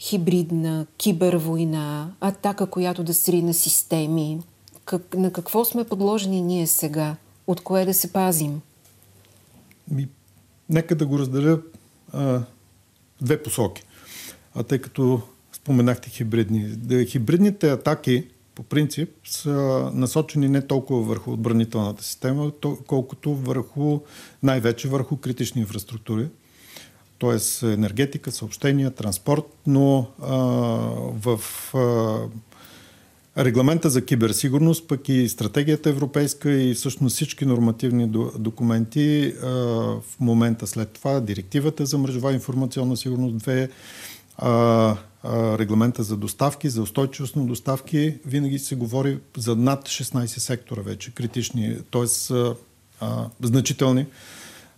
хибридна 0.00 0.86
кибервойна, 0.96 2.12
атака, 2.20 2.66
която 2.66 3.04
да 3.04 3.14
сри 3.14 3.42
на 3.42 3.54
системи? 3.54 4.40
Как, 4.84 5.14
на 5.14 5.32
какво 5.32 5.64
сме 5.64 5.84
подложени 5.84 6.40
ние 6.40 6.66
сега? 6.66 7.16
От 7.46 7.60
кое 7.60 7.84
да 7.84 7.94
се 7.94 8.12
пазим? 8.12 8.60
Ми, 9.90 10.08
нека 10.68 10.96
да 10.96 11.06
го 11.06 11.18
разделя 11.18 11.60
а, 12.12 12.42
две 13.20 13.42
посоки. 13.42 13.82
А 14.54 14.62
тъй 14.62 14.78
като 14.78 15.22
споменахте 15.66 16.10
хибридни. 16.10 16.76
Хибридните 17.06 17.70
атаки 17.70 18.24
по 18.54 18.62
принцип 18.62 19.08
са 19.24 19.90
насочени 19.94 20.48
не 20.48 20.62
толкова 20.62 21.02
върху 21.02 21.32
отбранителната 21.32 22.04
система, 22.04 22.52
колкото 22.86 23.34
върху, 23.34 24.00
най-вече 24.42 24.88
върху 24.88 25.16
критични 25.16 25.60
инфраструктури. 25.60 26.28
т.е. 27.20 27.66
енергетика, 27.66 28.32
съобщения, 28.32 28.90
транспорт, 28.90 29.44
но 29.66 30.06
а, 30.22 30.36
в 31.12 31.40
а, 31.74 32.18
регламента 33.44 33.90
за 33.90 34.04
киберсигурност, 34.04 34.88
пък 34.88 35.08
и 35.08 35.28
стратегията 35.28 35.90
европейска 35.90 36.52
и 36.52 36.74
всъщност 36.74 37.16
всички 37.16 37.46
нормативни 37.46 38.08
документи 38.38 39.34
а, 39.42 39.46
в 39.46 40.20
момента 40.20 40.66
след 40.66 40.90
това, 40.92 41.20
директивата 41.20 41.86
за 41.86 41.98
мрежова 41.98 42.32
информационна 42.32 42.96
сигурност 42.96 43.34
2, 43.34 43.68
а, 44.38 44.96
регламента 45.58 46.02
за 46.02 46.16
доставки, 46.16 46.68
за 46.68 46.82
устойчивост 46.82 47.36
на 47.36 47.46
доставки, 47.46 48.14
винаги 48.26 48.58
се 48.58 48.74
говори 48.74 49.18
за 49.36 49.56
над 49.56 49.88
16 49.88 50.26
сектора 50.26 50.82
вече, 50.82 51.14
критични, 51.14 51.76
т.е. 51.90 52.06
значителни 53.42 54.06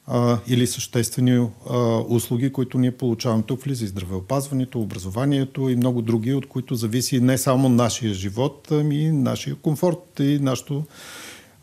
а, 0.08 0.38
или 0.48 0.66
съществени 0.66 1.48
а, 1.70 1.78
услуги, 2.08 2.52
които 2.52 2.78
ние 2.78 2.90
получаваме. 2.90 3.42
Тук 3.42 3.62
влиза 3.62 3.84
и 3.84 3.88
здравеопазването, 3.88 4.80
образованието 4.80 5.68
и 5.68 5.76
много 5.76 6.02
други, 6.02 6.34
от 6.34 6.48
които 6.48 6.74
зависи 6.74 7.20
не 7.20 7.38
само 7.38 7.68
нашия 7.68 8.14
живот, 8.14 8.68
ами 8.70 8.96
и 8.96 9.12
нашия 9.12 9.56
комфорт 9.56 10.20
и 10.20 10.38
нашето 10.38 10.84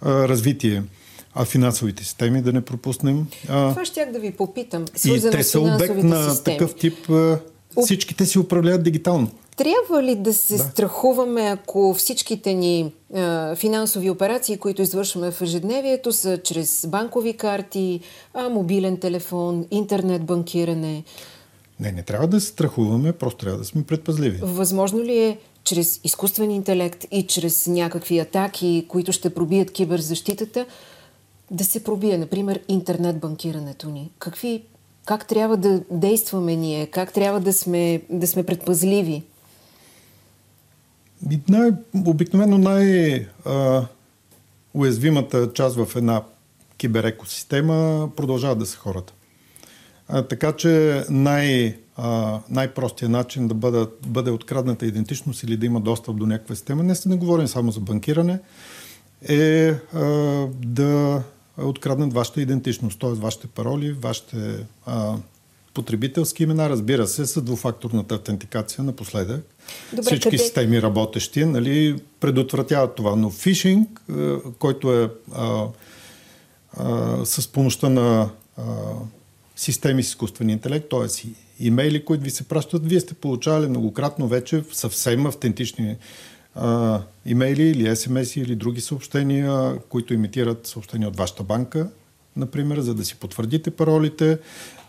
а, 0.02 0.28
развитие. 0.28 0.84
А 1.38 1.46
финансовите 1.46 2.04
системи 2.04 2.42
да 2.42 2.54
не 2.54 2.62
пропуснем. 2.62 3.28
А... 3.50 3.70
Това 3.70 3.86
щях 3.86 4.12
да 4.12 4.20
ви 4.20 4.32
попитам. 4.32 4.86
И 5.06 5.22
те 5.32 5.44
са 5.44 5.60
обект 5.60 6.04
на 6.04 6.44
такъв 6.44 6.76
тип. 6.76 6.94
Всички 6.94 7.55
те 8.18 8.26
си 8.26 8.40
управляват 8.40 8.84
дигитално. 8.84 9.32
Трябва 9.58 10.04
ли 10.04 10.16
да 10.16 10.34
се 10.34 10.58
да. 10.58 10.64
страхуваме, 10.64 11.42
ако 11.42 11.94
всичките 11.94 12.54
ни 12.54 12.94
а, 13.16 13.56
финансови 13.56 14.10
операции, 14.10 14.58
които 14.58 14.82
извършваме 14.82 15.32
в 15.32 15.42
ежедневието, 15.42 16.12
са 16.12 16.38
чрез 16.38 16.88
банкови 16.88 17.34
карти, 17.34 18.00
а, 18.34 18.50
мобилен 18.50 18.98
телефон, 18.98 19.66
интернет 19.72 20.24
банкиране? 20.24 21.04
Не, 21.80 21.92
не 21.92 22.04
трябва 22.04 22.28
да 22.28 22.42
се 22.42 22.48
страхуваме, 22.48 23.14
просто 23.14 23.38
трябва 23.38 23.58
да 23.58 23.66
сме 23.66 23.84
предпазливи. 23.84 24.40
Възможно 24.42 25.04
ли 25.04 25.18
е 25.18 25.38
чрез 25.64 26.00
изкуствен 26.04 26.52
интелект 26.52 27.06
и 27.12 27.24
чрез 27.28 27.68
някакви 27.68 28.20
атаки, 28.20 28.86
които 28.88 29.12
ще 29.12 29.30
пробият 29.30 29.72
киберзащитата, 29.72 30.66
да 31.52 31.64
се 31.64 31.84
пробие, 31.84 32.18
например, 32.18 32.60
интернет 32.68 33.20
банкирането 33.20 33.90
ни? 33.90 34.12
Какви, 34.20 34.64
как 35.06 35.28
трябва 35.28 35.58
да 35.58 35.82
действаме 35.92 36.56
ние? 36.56 36.88
Как 36.88 37.14
трябва 37.14 37.40
да 37.40 37.54
сме, 37.54 38.02
да 38.10 38.28
сме 38.28 38.44
предпазливи? 38.44 39.24
Най, 41.50 41.72
обикновено 42.06 42.58
най-уязвимата 42.58 45.54
част 45.54 45.76
в 45.76 45.96
една 45.96 46.24
киберекосистема 46.78 48.10
продължават 48.16 48.60
да 48.60 48.66
са 48.66 48.78
хората. 48.78 49.14
А, 50.08 50.22
така 50.22 50.52
че 50.52 51.04
най, 51.10 51.78
а, 51.98 52.40
най-простият 52.50 53.12
начин 53.12 53.48
да 53.48 53.54
бъде, 53.54 53.86
бъде 54.08 54.32
открадната 54.32 54.86
идентичност 54.86 55.44
или 55.44 55.58
да 55.58 55.66
има 55.66 55.80
достъп 55.80 56.18
до 56.18 56.26
някаква 56.26 56.56
система, 56.56 56.84
не 56.84 56.96
се 56.96 57.10
не 57.10 57.16
говорим 57.16 57.48
само 57.48 57.72
за 57.72 57.80
банкиране, 57.80 58.40
е 59.30 59.70
а, 59.70 59.78
да 60.66 61.24
откраднат 61.58 62.14
вашата 62.14 62.42
идентичност, 62.42 63.00
т.е. 63.00 63.10
вашите 63.10 63.48
пароли, 63.48 63.92
вашите 63.92 64.66
а, 64.86 65.16
потребителски 65.74 66.44
имена, 66.44 66.70
разбира 66.70 67.08
се, 67.08 67.26
с 67.26 67.42
двуфакторната 67.42 68.16
автентикация 68.16 68.84
напоследък. 68.84 69.46
Добре, 69.94 70.02
Всички 70.02 70.24
къде... 70.24 70.38
системи 70.38 70.82
работещи 70.82 71.46
нали, 71.46 72.00
предотвратяват 72.20 72.96
това. 72.96 73.16
Но 73.16 73.30
фишинг, 73.30 74.02
е, 74.10 74.36
който 74.60 74.94
е 74.94 75.10
а, 75.34 75.68
а, 76.78 77.26
с 77.26 77.48
помощта 77.48 77.90
на 77.90 78.30
а, 78.58 78.64
системи 79.56 80.04
с 80.04 80.08
изкуствен 80.08 80.50
интелект, 80.50 80.90
т.е. 80.90 81.28
имейли, 81.60 82.06
които 82.06 82.24
ви 82.24 82.32
се 82.32 82.44
пращат, 82.44 82.86
вие 82.86 83.00
сте 83.00 83.14
получавали 83.14 83.68
многократно 83.68 84.28
вече 84.28 84.64
съвсем 84.72 85.26
автентични 85.26 85.96
а, 86.56 87.02
имейли 87.26 87.64
или 87.64 87.96
СМС 87.96 88.36
или 88.36 88.56
други 88.56 88.82
съобщения, 88.82 89.80
които 89.90 90.14
имитират 90.14 90.68
съобщения 90.68 91.08
от 91.08 91.18
вашата 91.18 91.44
банка 91.44 91.88
например, 92.38 92.80
за 92.80 92.94
да 92.94 93.06
си 93.06 93.16
потвърдите 93.16 93.72
паролите, 93.72 94.38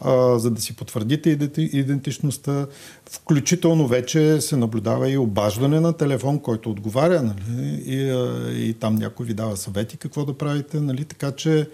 а, 0.01 0.39
за 0.39 0.51
да 0.51 0.61
си 0.61 0.77
потвърдите 0.77 1.31
идентичността. 1.59 2.67
Включително 3.11 3.87
вече 3.87 4.41
се 4.41 4.57
наблюдава 4.57 5.11
и 5.11 5.19
обаждане 5.19 5.81
на 5.81 5.93
телефон, 5.93 6.39
който 6.39 6.71
отговаря, 6.71 7.23
нали? 7.23 7.83
и, 7.87 8.11
а, 8.11 8.53
и 8.53 8.75
там 8.75 8.95
някой 8.95 9.27
ви 9.27 9.35
дава 9.35 9.57
съвети 9.57 9.97
какво 9.97 10.25
да 10.25 10.39
правите. 10.39 10.81
Нали? 10.81 11.05
Така 11.05 11.33
че 11.33 11.69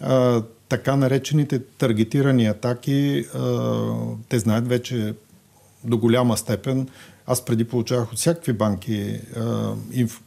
а, 0.00 0.42
така 0.68 0.96
наречените 0.96 1.58
таргетирани 1.58 2.46
атаки, 2.46 3.26
а, 3.34 3.80
те 4.28 4.38
знаят 4.38 4.68
вече 4.68 5.14
до 5.84 5.98
голяма 5.98 6.36
степен. 6.36 6.88
Аз 7.26 7.44
преди 7.44 7.64
получавах 7.64 8.12
от 8.12 8.18
всякакви 8.18 8.52
банки 8.52 9.20
а, 9.36 9.72
инф, 9.92 10.20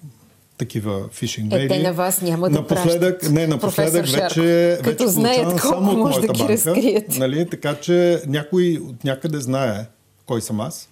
такива 0.57 1.09
фишинг 1.11 1.51
мейли. 1.51 1.65
Е, 1.65 1.67
те 1.67 1.83
на 1.83 1.93
вас 1.93 2.21
няма 2.21 2.49
да 2.49 2.55
напоследък, 2.55 3.19
пращат, 3.19 3.35
Не, 3.35 3.47
напоследък 3.47 4.05
вече, 4.07 4.77
Като 4.83 5.03
вече 5.03 5.07
знаят 5.07 5.59
само 5.59 5.91
от 5.91 5.97
моята 5.97 6.21
да 6.21 6.33
ги 6.33 6.39
банка. 6.39 6.53
Разкрият. 6.53 7.17
Нали, 7.17 7.49
така 7.49 7.75
че 7.75 8.21
някой 8.27 8.81
от 8.89 9.03
някъде 9.03 9.39
знае 9.39 9.85
кой 10.25 10.41
съм 10.41 10.61
аз 10.61 10.89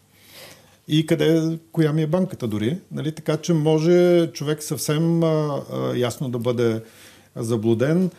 и 0.87 1.05
къде, 1.05 1.57
коя 1.71 1.93
ми 1.93 2.01
е 2.01 2.07
банката 2.07 2.47
дори. 2.47 2.77
Нали, 2.91 3.11
така 3.11 3.37
че 3.37 3.53
може 3.53 4.27
човек 4.27 4.63
съвсем 4.63 5.23
а, 5.23 5.61
а, 5.73 5.97
ясно 5.97 6.29
да 6.29 6.39
бъде 6.39 6.81
заблуден. 7.35 8.11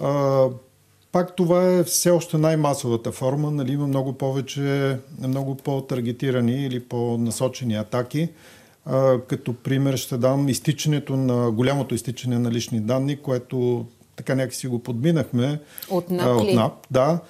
А, 0.00 0.46
пак 1.12 1.36
това 1.36 1.68
е 1.68 1.84
все 1.84 2.10
още 2.10 2.38
най-масовата 2.38 3.12
форма. 3.12 3.50
Нали, 3.50 3.72
има 3.72 3.86
много 3.86 4.12
повече, 4.12 4.98
много 5.18 5.54
по-таргетирани 5.54 6.66
или 6.66 6.80
по-насочени 6.80 7.74
атаки. 7.74 8.28
А, 8.86 9.18
като 9.18 9.52
пример 9.52 9.96
ще 9.96 10.16
дам 10.16 10.48
изтичането 10.48 11.16
на 11.16 11.50
голямото 11.50 11.94
изтичане 11.94 12.38
на 12.38 12.50
лични 12.50 12.80
данни, 12.80 13.16
което 13.16 13.86
така 14.16 14.34
някакси 14.34 14.68
го 14.68 14.78
подминахме. 14.78 15.60
От 15.90 16.10
НАП, 16.10 16.26
а, 16.26 16.30
от 16.30 16.54
НАП 16.54 16.72
да, 16.90 17.20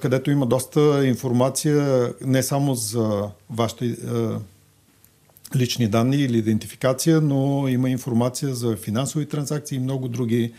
където 0.00 0.30
има 0.30 0.46
доста 0.46 1.06
информация 1.06 2.12
не 2.24 2.42
само 2.42 2.74
за 2.74 3.30
вашите 3.50 3.96
лични 5.56 5.88
данни 5.88 6.16
или 6.16 6.38
идентификация, 6.38 7.20
но 7.20 7.68
има 7.68 7.90
информация 7.90 8.54
за 8.54 8.76
финансови 8.76 9.26
транзакции 9.26 9.76
и 9.76 9.80
много 9.80 10.08
други 10.08 10.52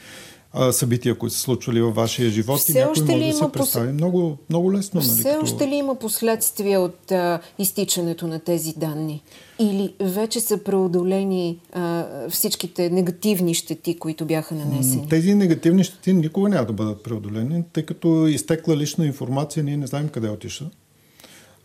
а, 0.54 0.72
събития, 0.72 1.16
които 1.18 1.36
са 1.36 1.42
случвали 1.42 1.82
във 1.82 1.96
вашия 1.96 2.30
живот 2.30 2.60
Все 2.60 2.72
и 2.72 2.76
някой 2.76 3.04
може 3.04 3.32
да 3.32 3.34
се 3.34 3.52
представи 3.52 3.88
пос... 3.88 3.94
много, 3.94 4.38
много 4.50 4.74
лесно. 4.74 5.02
Нали, 5.02 5.12
Все 5.12 5.24
като... 5.24 5.44
още 5.44 5.68
ли 5.68 5.76
има 5.76 5.96
последствия 5.96 6.82
от 6.82 7.12
а, 7.12 7.40
изтичането 7.60 8.28
на 8.28 8.40
тези 8.40 8.74
данни? 8.78 9.24
Или 9.60 9.94
вече 10.00 10.40
са 10.40 10.58
преодолени 10.58 11.60
а, 11.74 12.06
всичките 12.30 12.90
негативни 12.90 13.54
щети, 13.54 14.00
които 14.00 14.26
бяха 14.26 14.56
нанесени? 14.56 15.08
Тези 15.10 15.36
негативни 15.36 15.84
щети 15.84 16.14
никога 16.14 16.50
няма 16.50 16.66
да 16.66 16.74
бъдат 16.74 17.04
преодолени, 17.04 17.64
тъй 17.74 17.84
като 17.86 18.28
изтекла 18.28 18.78
лична 18.78 19.06
информация, 19.06 19.64
ние 19.64 19.78
не 19.78 19.88
знаем 19.88 20.10
къде 20.10 20.30
отиша. 20.30 20.70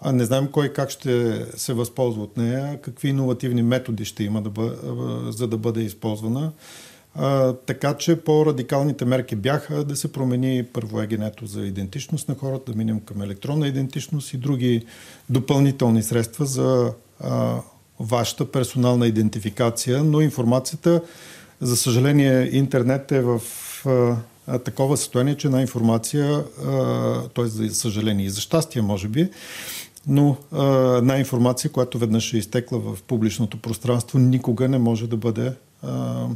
А 0.00 0.12
не 0.12 0.24
знаем 0.24 0.48
кой 0.52 0.68
как 0.68 0.90
ще 0.90 1.44
се 1.56 1.72
възползва 1.72 2.22
от 2.22 2.36
нея, 2.36 2.80
какви 2.82 3.08
иновативни 3.08 3.62
методи 3.62 4.04
ще 4.04 4.24
има 4.24 4.42
да 4.42 4.50
бъ... 4.50 4.76
за 5.30 5.46
да 5.46 5.56
бъде 5.56 5.80
използвана. 5.80 6.52
А, 7.18 7.52
така 7.52 7.94
че 7.94 8.20
по-радикалните 8.20 9.04
мерки 9.04 9.36
бяха 9.36 9.84
да 9.84 9.96
се 9.96 10.12
промени 10.12 10.64
първо 10.72 11.00
егенето 11.00 11.46
за 11.46 11.60
идентичност 11.60 12.28
на 12.28 12.34
хората, 12.34 12.72
да 12.72 12.78
минем 12.78 13.00
към 13.00 13.22
електронна 13.22 13.68
идентичност 13.68 14.32
и 14.32 14.36
други 14.36 14.86
допълнителни 15.30 16.02
средства 16.02 16.46
за 16.46 16.92
а, 17.20 17.60
вашата 18.00 18.50
персонална 18.52 19.06
идентификация, 19.06 20.04
но 20.04 20.20
информацията, 20.20 21.02
за 21.60 21.76
съжаление, 21.76 22.48
интернет 22.52 23.12
е 23.12 23.20
в 23.20 23.40
а, 23.86 24.58
такова 24.58 24.96
състояние, 24.96 25.36
че 25.36 25.48
на 25.48 25.60
информация, 25.60 26.44
т.е. 27.34 27.44
за 27.44 27.74
съжаление 27.74 28.26
и 28.26 28.30
за 28.30 28.40
щастие, 28.40 28.82
може 28.82 29.08
би, 29.08 29.28
но 30.06 30.36
а, 30.52 30.96
една 30.96 31.18
информация, 31.18 31.70
която 31.70 31.98
веднъж 31.98 32.32
е 32.32 32.38
изтекла 32.38 32.78
в 32.78 33.02
публичното 33.02 33.58
пространство, 33.58 34.18
никога 34.18 34.68
не 34.68 34.78
може 34.78 35.06
да 35.06 35.16
бъде 35.16 35.52
а, 35.82 36.26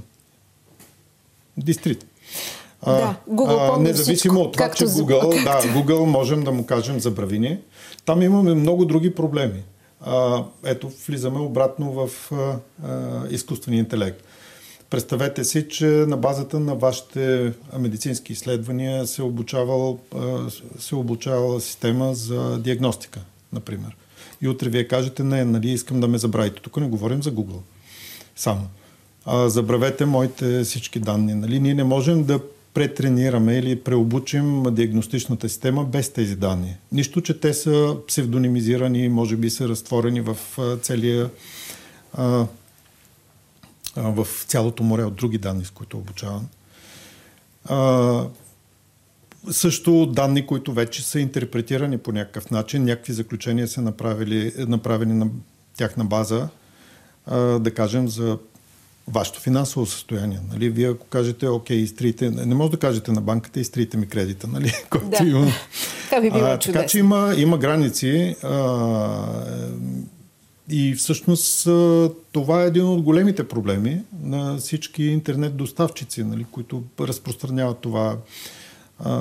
дистрит. 1.56 2.06
Да, 2.84 3.16
Google 3.30 3.76
а, 3.76 3.80
независимо 3.80 4.34
всичко, 4.34 4.48
от 4.48 4.52
това, 4.52 4.70
че 4.70 4.86
Google, 4.86 5.44
да, 5.44 5.62
Google 5.62 6.04
можем 6.04 6.42
да 6.42 6.52
му 6.52 6.66
кажем 6.66 7.00
забрави 7.00 7.58
Там 8.04 8.22
имаме 8.22 8.54
много 8.54 8.84
други 8.84 9.14
проблеми. 9.14 9.62
А, 10.00 10.44
ето, 10.64 10.90
влизаме 11.06 11.38
обратно 11.40 11.92
в 11.92 12.32
а, 12.32 12.36
а, 12.88 13.26
изкуствения 13.30 13.78
интелект. 13.78 14.22
Представете 14.90 15.44
си, 15.44 15.68
че 15.68 15.86
на 15.86 16.16
базата 16.16 16.60
на 16.60 16.74
вашите 16.74 17.52
медицински 17.78 18.32
изследвания 18.32 19.06
се, 19.06 19.22
обучавал, 19.22 19.98
се 20.78 20.94
обучавала 20.94 21.60
система 21.60 22.14
за 22.14 22.58
диагностика, 22.58 23.20
например. 23.52 23.96
И 24.42 24.48
утре 24.48 24.68
вие 24.68 24.88
кажете, 24.88 25.22
не, 25.22 25.44
нали, 25.44 25.70
искам 25.70 26.00
да 26.00 26.08
ме 26.08 26.18
забравите. 26.18 26.62
Тук 26.62 26.76
не 26.76 26.88
говорим 26.88 27.22
за 27.22 27.32
Google. 27.32 27.60
Само 28.36 28.60
а, 29.26 29.48
забравете 29.48 30.06
моите 30.06 30.64
всички 30.64 31.00
данни. 31.00 31.34
Нали? 31.34 31.60
Ние 31.60 31.74
не 31.74 31.84
можем 31.84 32.24
да 32.24 32.40
претренираме 32.74 33.58
или 33.58 33.80
преобучим 33.80 34.62
диагностичната 34.70 35.48
система 35.48 35.84
без 35.84 36.12
тези 36.12 36.36
данни. 36.36 36.76
Нищо, 36.92 37.20
че 37.20 37.40
те 37.40 37.54
са 37.54 37.96
псевдонимизирани, 38.08 39.08
може 39.08 39.36
би 39.36 39.50
са 39.50 39.68
разтворени 39.68 40.20
в 40.20 40.36
целия 40.82 41.30
а, 42.12 42.46
в 43.96 44.26
цялото 44.46 44.82
море 44.82 45.04
от 45.04 45.14
други 45.14 45.38
данни, 45.38 45.64
с 45.64 45.70
които 45.70 45.98
обучавам. 45.98 46.48
А, 47.64 48.24
също 49.50 50.06
данни, 50.06 50.46
които 50.46 50.72
вече 50.72 51.02
са 51.02 51.20
интерпретирани 51.20 51.98
по 51.98 52.12
някакъв 52.12 52.50
начин, 52.50 52.84
някакви 52.84 53.12
заключения 53.12 53.68
са 53.68 53.82
направили, 53.82 54.52
направени 54.58 55.14
на 55.14 55.28
тяхна 55.76 56.04
база, 56.04 56.48
а, 57.26 57.36
да 57.38 57.74
кажем, 57.74 58.08
за 58.08 58.38
вашето 59.12 59.40
финансово 59.40 59.86
състояние. 59.86 60.38
Нали? 60.52 60.70
Вие 60.70 60.88
ако 60.88 61.06
кажете, 61.06 61.48
окей, 61.48 61.76
изтрите, 61.76 62.30
не 62.30 62.54
може 62.54 62.70
да 62.70 62.76
кажете 62.76 63.12
на 63.12 63.20
банката, 63.20 63.60
изтрите 63.60 63.96
ми 63.96 64.06
кредита, 64.06 64.46
нали? 64.46 64.72
Който 64.90 65.08
да. 65.08 65.28
има. 65.28 65.46
Това 66.06 66.20
би 66.20 66.30
било 66.30 66.44
а, 66.44 66.58
Така 66.58 66.86
че 66.86 66.98
има, 66.98 67.34
има 67.36 67.58
граници 67.58 68.36
а, 68.42 68.64
и 70.70 70.94
всъщност 70.94 71.68
това 72.32 72.62
е 72.62 72.66
един 72.66 72.84
от 72.86 73.02
големите 73.02 73.48
проблеми 73.48 74.00
на 74.22 74.56
всички 74.56 75.04
интернет 75.04 75.56
доставчици, 75.56 76.24
нали? 76.24 76.46
които 76.50 76.82
разпространяват 77.00 77.78
това 77.78 78.16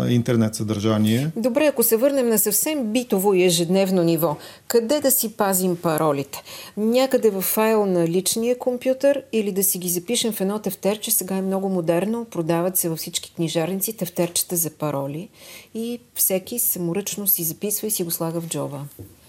интернет 0.09 0.55
съдържание. 0.55 1.31
Добре, 1.35 1.65
ако 1.65 1.83
се 1.83 1.97
върнем 1.97 2.29
на 2.29 2.39
съвсем 2.39 2.83
битово 2.83 3.33
и 3.33 3.43
ежедневно 3.43 4.03
ниво, 4.03 4.37
къде 4.67 4.99
да 4.99 5.11
си 5.11 5.33
пазим 5.33 5.75
паролите? 5.75 6.43
Някъде 6.77 7.29
в 7.29 7.41
файл 7.41 7.85
на 7.85 8.07
личния 8.07 8.59
компютър 8.59 9.23
или 9.31 9.51
да 9.51 9.63
си 9.63 9.77
ги 9.77 9.89
запишем 9.89 10.33
в 10.33 10.41
едно 10.41 10.59
тефтерче, 10.59 11.11
сега 11.11 11.35
е 11.35 11.41
много 11.41 11.69
модерно, 11.69 12.25
продават 12.25 12.77
се 12.77 12.89
във 12.89 12.99
всички 12.99 13.33
книжарници 13.35 13.97
тефтерчета 13.97 14.55
за 14.55 14.69
пароли 14.69 15.29
и 15.73 15.99
всеки 16.15 16.59
саморъчно 16.59 17.27
си 17.27 17.43
записва 17.43 17.87
и 17.87 17.91
си 17.91 18.03
го 18.03 18.11
слага 18.11 18.41
в 18.41 18.47
джоба. 18.47 18.81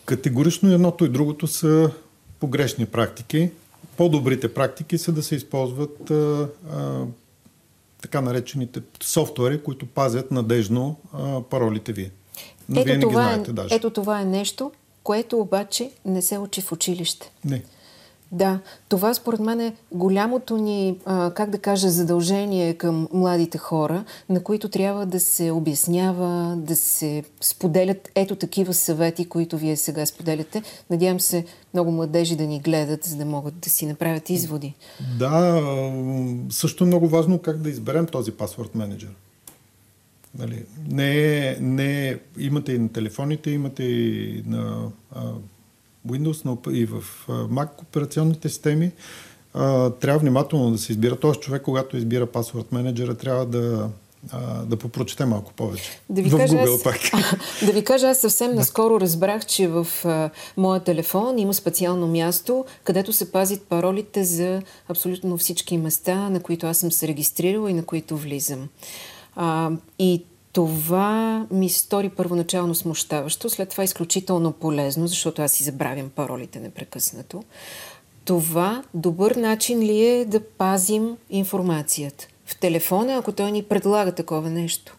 Категорично 0.05 0.73
едното 0.73 1.05
и 1.05 1.09
другото 1.09 1.47
са 1.47 1.91
погрешни 2.41 2.87
практики. 2.87 3.51
По-добрите 3.97 4.55
практики 4.55 4.99
са 4.99 5.13
да 5.13 5.23
се 5.23 5.35
използват 5.35 6.11
а, 6.11 6.49
а, 6.73 7.05
така 8.03 8.21
наречените 8.21 8.81
софтуери, 9.03 9.63
които 9.63 9.87
пазят 9.87 10.31
надежно 10.31 10.97
а, 11.13 11.41
паролите 11.43 11.93
ви. 11.93 12.11
Но 12.69 12.81
ето, 12.81 12.85
вие 12.87 12.95
не 12.95 13.01
това 13.01 13.13
ги 13.13 13.19
е- 13.21 13.23
знаете 13.25 13.51
е, 13.51 13.55
даже. 13.55 13.75
ето 13.75 13.91
това 13.91 14.21
е 14.21 14.25
нещо, 14.25 14.73
което 15.03 15.39
обаче 15.39 15.91
не 16.05 16.23
се 16.23 16.39
учи 16.39 16.61
в 16.61 16.73
училище. 16.73 17.33
Не. 17.45 17.63
Да, 18.33 18.61
това 18.89 19.15
според 19.15 19.41
мен 19.41 19.61
е 19.61 19.75
голямото 19.93 20.57
ни, 20.57 20.99
как 21.35 21.51
да 21.51 21.59
кажа, 21.59 21.91
задължение 21.91 22.75
към 22.75 23.09
младите 23.13 23.59
хора, 23.59 24.05
на 24.29 24.43
които 24.43 24.69
трябва 24.69 25.07
да 25.07 25.21
се 25.21 25.51
обяснява, 25.51 26.57
да 26.57 26.77
се 26.77 27.25
споделят 27.41 28.09
ето 28.15 28.37
такива 28.37 28.75
съвети, 28.75 29.29
които 29.29 29.59
вие 29.59 29.77
сега 29.77 30.07
споделяте. 30.07 30.63
Надявам 30.91 31.21
се 31.21 31.45
много 31.75 31.91
младежи 31.91 32.37
да 32.37 32.47
ни 32.47 32.61
гледат, 32.61 33.05
за 33.05 33.17
да 33.17 33.25
могат 33.25 33.59
да 33.59 33.71
си 33.71 33.87
направят 33.87 34.31
изводи. 34.31 34.75
Да, 35.19 35.63
също 36.51 36.85
е 36.85 36.87
много 36.87 37.09
важно 37.09 37.39
как 37.39 37.59
да 37.59 37.71
изберем 37.71 38.07
този 38.07 38.33
паспорт 38.33 38.75
менеджер. 38.75 39.11
Нали, 40.39 40.65
не, 40.89 41.39
е, 41.39 41.57
не, 41.61 42.09
е, 42.09 42.19
имате 42.39 42.73
и 42.73 42.79
на 42.79 42.89
телефоните, 42.89 43.51
имате 43.51 43.83
и 43.83 44.43
на 44.47 44.89
а, 45.15 45.33
Windows, 46.09 46.71
и 46.73 46.87
в 46.87 47.05
Mac 47.29 47.83
операционните 47.83 48.49
системи, 48.49 48.93
трябва 50.01 50.19
внимателно 50.19 50.71
да 50.71 50.79
се 50.79 50.93
избира. 50.93 51.17
Този 51.17 51.41
човек, 51.41 51.63
когато 51.63 51.97
избира 51.97 52.27
паспорт 52.27 52.73
менеджера, 52.73 53.15
трябва 53.15 53.47
да, 53.47 53.89
да 54.67 54.77
попрочете 54.77 55.25
малко 55.25 55.53
повече. 55.53 56.01
Да 56.11 56.23
ви, 56.23 56.31
в 56.31 56.37
кажа, 56.37 56.57
Google 56.57 56.75
аз, 56.75 56.83
пак. 56.83 57.01
да 57.67 57.73
ви 57.73 57.85
кажа, 57.85 58.09
аз 58.09 58.19
съвсем 58.19 58.55
наскоро 58.55 59.01
разбрах, 59.01 59.47
че 59.47 59.69
в 59.69 59.87
а, 60.05 60.31
моя 60.57 60.81
телефон 60.81 61.39
има 61.39 61.55
специално 61.55 62.07
място, 62.07 62.65
където 62.85 63.13
се 63.13 63.33
пазят 63.33 63.63
паролите 63.63 64.25
за 64.25 64.63
абсолютно 64.89 65.39
всички 65.39 65.79
места, 65.79 66.31
на 66.31 66.41
които 66.41 66.67
аз 66.67 66.79
съм 66.79 66.93
се 66.93 67.09
регистрирала 67.09 67.71
и 67.71 67.75
на 67.75 67.85
които 67.85 68.17
влизам. 68.17 68.69
А, 69.37 69.71
и 69.99 70.25
това 70.53 71.47
ми 71.51 71.69
стори 71.69 72.09
първоначално 72.09 72.75
смущаващо, 72.75 73.51
след 73.51 73.69
това 73.69 73.85
изключително 73.85 74.53
полезно, 74.53 75.07
защото 75.07 75.43
аз 75.43 75.53
си 75.53 75.65
забравям 75.65 76.11
паролите 76.11 76.61
непрекъснато. 76.61 77.43
Това 78.25 78.83
добър 78.95 79.35
начин 79.35 79.81
ли 79.81 80.07
е 80.07 80.25
да 80.25 80.41
пазим 80.41 81.17
информацията? 81.31 82.27
В 82.47 82.59
телефона, 82.59 83.15
ако 83.15 83.33
той 83.33 83.53
ни 83.53 83.63
предлага 83.63 84.13
такова 84.13 84.51
нещо 84.51 84.97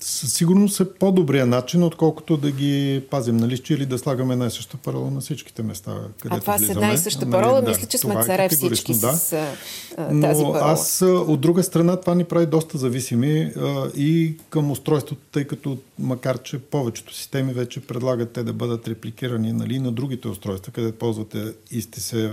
със 0.00 0.32
сигурност 0.32 0.80
е 0.80 0.92
по-добрия 0.92 1.46
начин, 1.46 1.82
отколкото 1.82 2.36
да 2.36 2.50
ги 2.50 3.02
пазим 3.10 3.36
на 3.36 3.48
лище 3.48 3.74
или 3.74 3.86
да 3.86 3.98
слагаме 3.98 4.32
една 4.32 4.46
и 4.46 4.50
съща 4.50 4.76
парола 4.76 5.10
на 5.10 5.20
всичките 5.20 5.62
места. 5.62 5.96
Където 6.20 6.36
а 6.36 6.40
това 6.40 6.58
с 6.58 6.68
една 6.68 6.92
и 6.92 6.98
съща 6.98 7.26
нали, 7.26 7.30
парола, 7.30 7.60
нали, 7.60 7.68
мисля, 7.68 7.86
че 7.86 7.98
сме 7.98 8.14
е 8.14 8.24
царе 8.24 8.48
всички 8.48 8.92
да. 8.92 9.12
с 9.12 9.32
а, 9.32 10.20
тази 10.20 10.42
Но 10.42 10.52
парола. 10.52 10.72
аз 10.72 11.02
от 11.02 11.40
друга 11.40 11.62
страна 11.62 11.96
това 11.96 12.14
ни 12.14 12.24
прави 12.24 12.46
доста 12.46 12.78
зависими 12.78 13.52
а, 13.56 13.90
и 13.96 14.36
към 14.50 14.70
устройството, 14.70 15.22
тъй 15.32 15.44
като 15.44 15.78
макар, 15.98 16.42
че 16.42 16.58
повечето 16.58 17.14
системи 17.14 17.52
вече 17.52 17.80
предлагат 17.80 18.32
те 18.32 18.42
да 18.42 18.52
бъдат 18.52 18.88
репликирани 18.88 19.52
нали, 19.52 19.78
на 19.78 19.92
другите 19.92 20.28
устройства, 20.28 20.72
където 20.72 20.98
ползвате 20.98 21.52
и 21.70 21.82
сте 21.82 22.00
се 22.00 22.32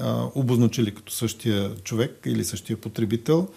а, 0.00 0.24
обозначили 0.34 0.94
като 0.94 1.12
същия 1.12 1.74
човек 1.74 2.20
или 2.26 2.44
същия 2.44 2.76
потребител, 2.76 3.48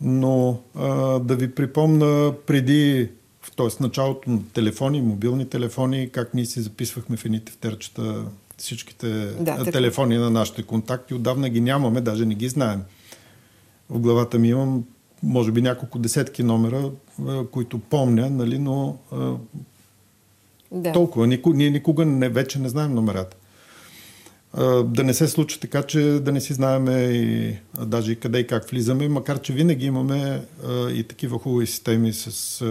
но 0.00 0.60
а, 0.74 1.18
да 1.18 1.36
ви 1.36 1.54
припомна 1.54 2.32
преди, 2.46 3.08
т.е. 3.56 3.82
началото 3.82 4.30
на 4.30 4.40
телефони, 4.52 5.02
мобилни 5.02 5.48
телефони, 5.48 6.10
как 6.12 6.34
ние 6.34 6.44
си 6.44 6.60
записвахме 6.60 7.16
в 7.16 7.24
едните 7.24 7.52
втерчета 7.52 8.24
всичките 8.56 9.08
да, 9.40 9.64
телефони 9.64 10.16
на 10.16 10.30
нашите 10.30 10.62
контакти. 10.62 11.14
Отдавна 11.14 11.48
ги 11.48 11.60
нямаме, 11.60 12.00
даже 12.00 12.26
не 12.26 12.34
ги 12.34 12.48
знаем. 12.48 12.82
В 13.90 13.98
главата 13.98 14.38
ми 14.38 14.48
имам, 14.48 14.84
може 15.22 15.52
би, 15.52 15.62
няколко 15.62 15.98
десетки 15.98 16.42
номера, 16.42 16.90
които 17.52 17.78
помня, 17.78 18.30
нали, 18.30 18.58
но 18.58 18.96
да. 20.72 20.92
толкова. 20.92 21.26
Ние 21.26 21.70
никога 21.70 22.04
не, 22.04 22.28
вече 22.28 22.58
не 22.58 22.68
знаем 22.68 22.94
номерата 22.94 23.36
да 24.84 25.04
не 25.04 25.14
се 25.14 25.28
случи 25.28 25.60
така, 25.60 25.82
че 25.82 26.00
да 26.00 26.32
не 26.32 26.40
си 26.40 26.52
знаеме 26.52 27.00
и 27.00 27.56
даже 27.86 28.14
къде 28.14 28.38
и 28.38 28.46
как 28.46 28.70
влизаме, 28.70 29.08
макар 29.08 29.40
че 29.40 29.52
винаги 29.52 29.86
имаме 29.86 30.42
и 30.90 31.04
такива 31.08 31.38
хубави 31.38 31.66
системи 31.66 32.12
с, 32.12 32.64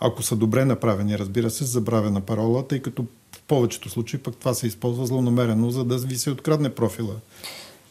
ако 0.00 0.22
са 0.22 0.36
добре 0.36 0.64
направени, 0.64 1.18
разбира 1.18 1.50
се, 1.50 1.64
забравена 1.64 2.20
парола, 2.20 2.68
тъй 2.68 2.82
като 2.82 3.04
в 3.32 3.42
повечето 3.42 3.88
случаи 3.88 4.20
пък 4.20 4.36
това 4.36 4.54
се 4.54 4.66
използва 4.66 5.06
злонамерено, 5.06 5.70
за 5.70 5.84
да 5.84 5.98
ви 5.98 6.16
се 6.16 6.30
открадне 6.30 6.70
профила. 6.70 7.14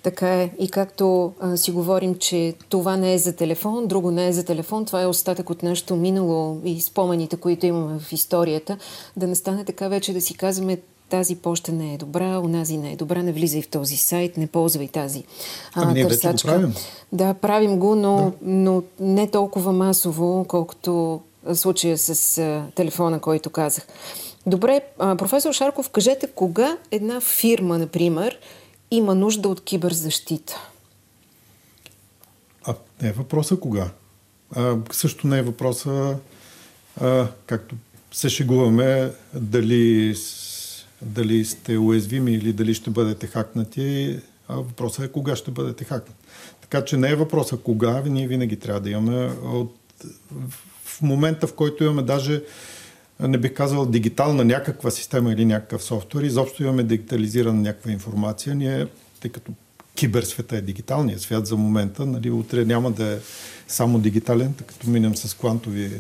Така 0.04 0.42
е. 0.42 0.52
И 0.60 0.70
както 0.70 1.34
а, 1.40 1.58
си 1.58 1.72
говорим, 1.72 2.16
че 2.16 2.54
това 2.70 2.98
не 2.98 3.14
е 3.14 3.18
за 3.18 3.36
телефон, 3.36 3.88
друго 3.88 4.12
не 4.12 4.28
е 4.28 4.34
за 4.34 4.46
телефон, 4.46 4.86
това 4.86 5.02
е 5.02 5.08
остатък 5.08 5.50
от 5.50 5.64
нашето 5.64 5.96
минало 5.96 6.62
и 6.66 6.82
спомените, 6.82 7.38
които 7.38 7.66
имаме 7.66 8.00
в 8.00 8.12
историята, 8.12 8.78
да 9.18 9.28
не 9.28 9.36
стане 9.36 9.66
така 9.66 9.88
вече 9.88 10.14
да 10.14 10.22
си 10.22 10.34
казваме 10.34 10.78
тази 11.10 11.36
почта 11.36 11.72
не 11.72 11.94
е 11.94 11.98
добра, 11.98 12.40
унази 12.40 12.78
не 12.78 12.92
е 12.92 12.96
добра, 12.96 13.24
не 13.24 13.34
влизай 13.34 13.62
в 13.62 13.68
този 13.68 13.98
сайт, 13.98 14.38
не 14.38 14.48
ползвай 14.48 14.88
тази 14.88 15.24
а, 15.74 15.84
ами 15.84 15.94
ние 15.94 16.08
търсачка. 16.08 16.48
Го 16.48 16.54
правим. 16.54 16.74
Да, 17.12 17.34
правим 17.34 17.80
го, 17.80 17.96
но, 17.96 18.16
да. 18.18 18.32
но 18.42 18.84
не 19.00 19.32
толкова 19.32 19.72
масово, 19.74 20.46
колкото 20.48 21.22
случая 21.54 21.98
с 21.98 22.38
а, 22.38 22.66
телефона, 22.76 23.20
който 23.20 23.50
казах. 23.50 23.88
Добре, 24.46 24.82
а, 25.00 25.16
професор 25.16 25.54
Шарков, 25.54 25.90
кажете 25.90 26.28
кога 26.28 26.78
една 26.92 27.22
фирма, 27.22 27.78
например, 27.78 28.40
има 28.92 29.16
нужда 29.16 29.50
от 29.50 29.64
киберзащита? 29.64 30.70
А 32.68 32.76
не 33.02 33.10
е 33.10 33.12
въпроса 33.12 33.58
кога. 33.58 33.90
А, 34.56 34.76
също 34.92 35.28
не 35.28 35.38
е 35.38 35.42
въпроса, 35.42 36.18
а, 37.02 37.28
както 37.46 37.76
се 38.12 38.30
шегуваме, 38.30 39.12
дали 39.34 40.16
дали 41.02 41.46
сте 41.46 41.78
уязвими 41.78 42.34
или 42.34 42.54
дали 42.54 42.74
ще 42.74 42.90
бъдете 42.90 43.28
хакнати, 43.28 44.20
а 44.48 44.56
въпросът 44.56 45.06
е 45.06 45.12
кога 45.12 45.36
ще 45.36 45.52
бъдете 45.52 45.84
хакнати. 45.84 46.26
Така 46.62 46.86
че 46.86 46.98
не 46.98 47.10
е 47.10 47.16
въпросът 47.16 47.64
кога, 47.64 48.02
ние 48.06 48.28
винаги 48.28 48.56
трябва 48.56 48.82
да 48.82 48.90
имаме 48.90 49.32
от, 49.44 49.76
в 50.86 51.02
момента, 51.02 51.48
в 51.48 51.54
който 51.54 51.84
имаме 51.84 52.02
даже 52.02 52.42
не 53.20 53.38
бих 53.38 53.54
казал 53.54 53.86
дигитална 53.86 54.46
някаква 54.46 54.92
система 54.92 55.34
или 55.34 55.46
някакъв 55.46 55.84
софтуер, 55.84 56.24
изобщо 56.24 56.64
имаме 56.64 56.84
дигитализирана 56.84 57.62
някаква 57.62 57.92
информация, 57.92 58.56
ние, 58.56 58.88
тъй 59.20 59.32
като 59.32 59.52
киберсвета 59.96 60.58
е 60.58 60.62
дигиталният 60.62 61.22
свят 61.22 61.48
за 61.48 61.56
момента, 61.56 62.06
нали, 62.06 62.32
утре 62.32 62.66
няма 62.66 62.92
да 62.92 63.14
е 63.14 63.20
само 63.68 64.00
дигитален, 64.00 64.54
тъй 64.54 64.68
като 64.68 64.90
минем 64.90 65.16
с 65.16 65.34
квантови 65.34 65.92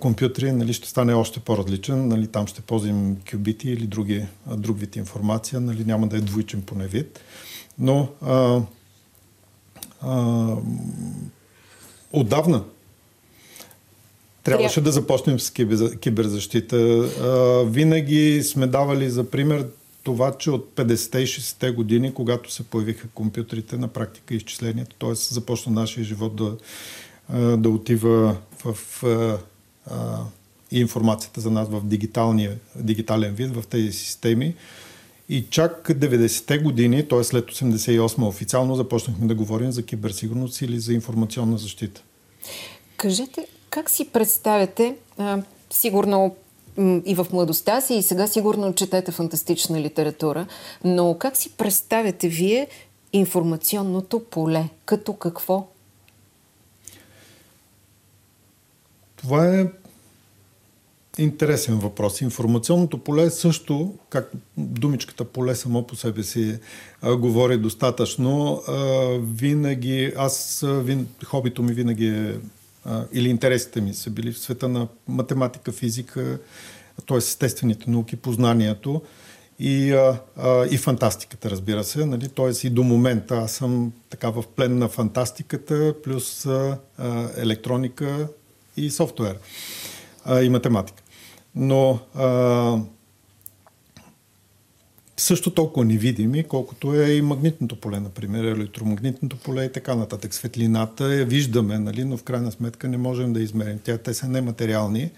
компютри 0.00 0.52
нали, 0.52 0.72
ще 0.72 0.88
стане 0.88 1.14
още 1.14 1.40
по-различен. 1.40 2.08
Нали, 2.08 2.26
там 2.26 2.46
ще 2.46 2.62
ползвам 2.62 3.16
кюбити 3.30 3.70
или 3.70 3.86
други, 3.86 4.26
друг 4.56 4.78
вид 4.78 4.96
информация. 4.96 5.60
Нали, 5.60 5.84
няма 5.84 6.06
да 6.06 6.16
е 6.16 6.20
двоичен 6.20 6.62
поне 6.62 6.86
вид. 6.86 7.20
Но 7.78 8.08
а, 8.22 8.60
а, 10.00 10.56
отдавна. 12.12 12.64
Трябваше 14.44 14.74
Тря... 14.74 14.84
да 14.84 14.92
започнем 14.92 15.40
с 15.40 15.50
киберзащита. 16.00 16.76
А, 16.76 17.64
винаги 17.64 18.42
сме 18.42 18.66
давали 18.66 19.10
за 19.10 19.30
пример 19.30 19.66
това, 20.02 20.38
че 20.38 20.50
от 20.50 20.72
50-те 20.76 21.18
и 21.18 21.26
60-те 21.26 21.70
години, 21.70 22.14
когато 22.14 22.52
се 22.52 22.62
появиха 22.62 23.08
компютрите, 23.08 23.76
на 23.76 23.88
практика 23.88 24.34
изчислението, 24.34 24.96
т.е. 24.96 25.14
започна 25.14 25.72
нашия 25.72 26.04
живот 26.04 26.36
да, 26.36 26.56
да 27.30 27.68
отива 27.68 28.36
в 28.64 29.02
а, 29.90 30.18
информацията 30.70 31.40
за 31.40 31.50
нас 31.50 31.68
в 31.68 31.82
дигитален 32.76 33.34
вид, 33.34 33.54
в 33.54 33.66
тези 33.66 33.92
системи. 33.92 34.54
И 35.28 35.44
чак 35.50 35.88
90-те 35.88 36.58
години, 36.58 37.08
т.е. 37.08 37.24
след 37.24 37.44
88 37.44 38.26
официално 38.26 38.74
започнахме 38.74 39.26
да 39.26 39.34
говорим 39.34 39.72
за 39.72 39.82
киберсигурност 39.82 40.60
или 40.62 40.78
за 40.78 40.92
информационна 40.92 41.58
защита. 41.58 42.02
Кажете, 42.96 43.46
как 43.70 43.90
си 43.90 44.08
представяте, 44.12 44.96
а, 45.18 45.42
сигурно 45.70 46.36
и 47.04 47.14
в 47.14 47.26
младостта 47.32 47.80
си, 47.80 47.94
и 47.94 48.02
сега 48.02 48.26
сигурно 48.26 48.74
четете 48.74 49.12
фантастична 49.12 49.80
литература, 49.80 50.46
но 50.84 51.16
как 51.18 51.36
си 51.36 51.50
представяте 51.50 52.28
вие 52.28 52.66
информационното 53.12 54.20
поле? 54.24 54.68
Като 54.84 55.12
какво? 55.12 55.66
Това 59.22 59.58
е 59.58 59.66
интересен 61.18 61.78
въпрос. 61.78 62.20
Информационното 62.20 62.98
поле 62.98 63.22
е 63.22 63.30
също, 63.30 63.94
както 64.10 64.36
думичката 64.56 65.24
поле 65.24 65.54
само 65.54 65.86
по 65.86 65.96
себе 65.96 66.22
си 66.22 66.58
а, 67.02 67.16
говори 67.16 67.58
достатъчно, 67.58 68.62
а, 68.68 68.74
винаги, 69.22 70.12
аз, 70.16 70.64
вин, 70.66 71.08
хобито 71.24 71.62
ми 71.62 71.72
винаги 71.72 72.06
е, 72.06 72.34
а, 72.84 73.04
или 73.12 73.28
интересите 73.28 73.80
ми 73.80 73.94
са 73.94 74.10
били 74.10 74.32
в 74.32 74.38
света 74.38 74.68
на 74.68 74.88
математика, 75.08 75.72
физика, 75.72 76.38
т.е. 77.06 77.16
естествените 77.16 77.90
науки, 77.90 78.16
познанието 78.16 79.02
и, 79.58 79.92
а, 79.92 80.20
а, 80.36 80.66
и 80.70 80.78
фантастиката, 80.78 81.50
разбира 81.50 81.84
се. 81.84 82.06
Нали? 82.06 82.28
Т.е. 82.28 82.66
и 82.66 82.70
до 82.70 82.82
момента 82.82 83.36
аз 83.36 83.52
съм 83.52 83.92
така 84.10 84.30
в 84.30 84.44
плен 84.56 84.78
на 84.78 84.88
фантастиката, 84.88 85.94
плюс 86.04 86.46
а, 86.46 86.78
а, 86.98 87.28
електроника 87.36 88.28
и 88.76 88.90
софтуер 88.90 89.38
а, 90.24 90.42
и 90.42 90.48
математика. 90.48 91.02
Но 91.54 91.98
а, 92.14 92.78
също 95.16 95.50
толкова 95.50 95.86
невидими, 95.86 96.44
колкото 96.44 96.94
е 96.94 97.10
и 97.10 97.22
магнитното 97.22 97.76
поле, 97.76 98.00
например, 98.00 98.44
електромагнитното 98.44 99.36
поле 99.36 99.64
и 99.64 99.72
така 99.72 99.94
нататък. 99.94 100.34
Светлината 100.34 101.14
я 101.14 101.24
виждаме, 101.24 101.78
нали, 101.78 102.04
но 102.04 102.16
в 102.16 102.22
крайна 102.22 102.52
сметка 102.52 102.88
не 102.88 102.96
можем 102.96 103.32
да 103.32 103.40
измерим. 103.42 103.78
Тя, 103.84 103.98
те 103.98 104.14
са 104.14 104.28
нематериални, 104.28 105.10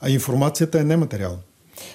а 0.00 0.10
информацията 0.10 0.80
е 0.80 0.84
нематериална. 0.84 1.38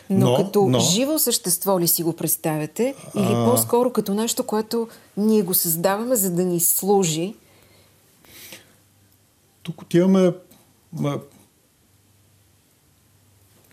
Но, 0.09 0.29
но 0.29 0.35
като 0.35 0.65
но... 0.65 0.79
живо 0.79 1.19
същество 1.19 1.79
ли 1.79 1.87
си 1.87 2.03
го 2.03 2.13
представяте? 2.13 2.95
Или 3.15 3.33
а... 3.33 3.45
по-скоро 3.45 3.91
като 3.91 4.13
нещо, 4.13 4.43
което 4.43 4.87
ние 5.17 5.41
го 5.41 5.53
създаваме, 5.53 6.15
за 6.15 6.31
да 6.31 6.45
ни 6.45 6.59
служи? 6.59 7.35
Тук 9.63 9.81
отиваме 9.81 10.31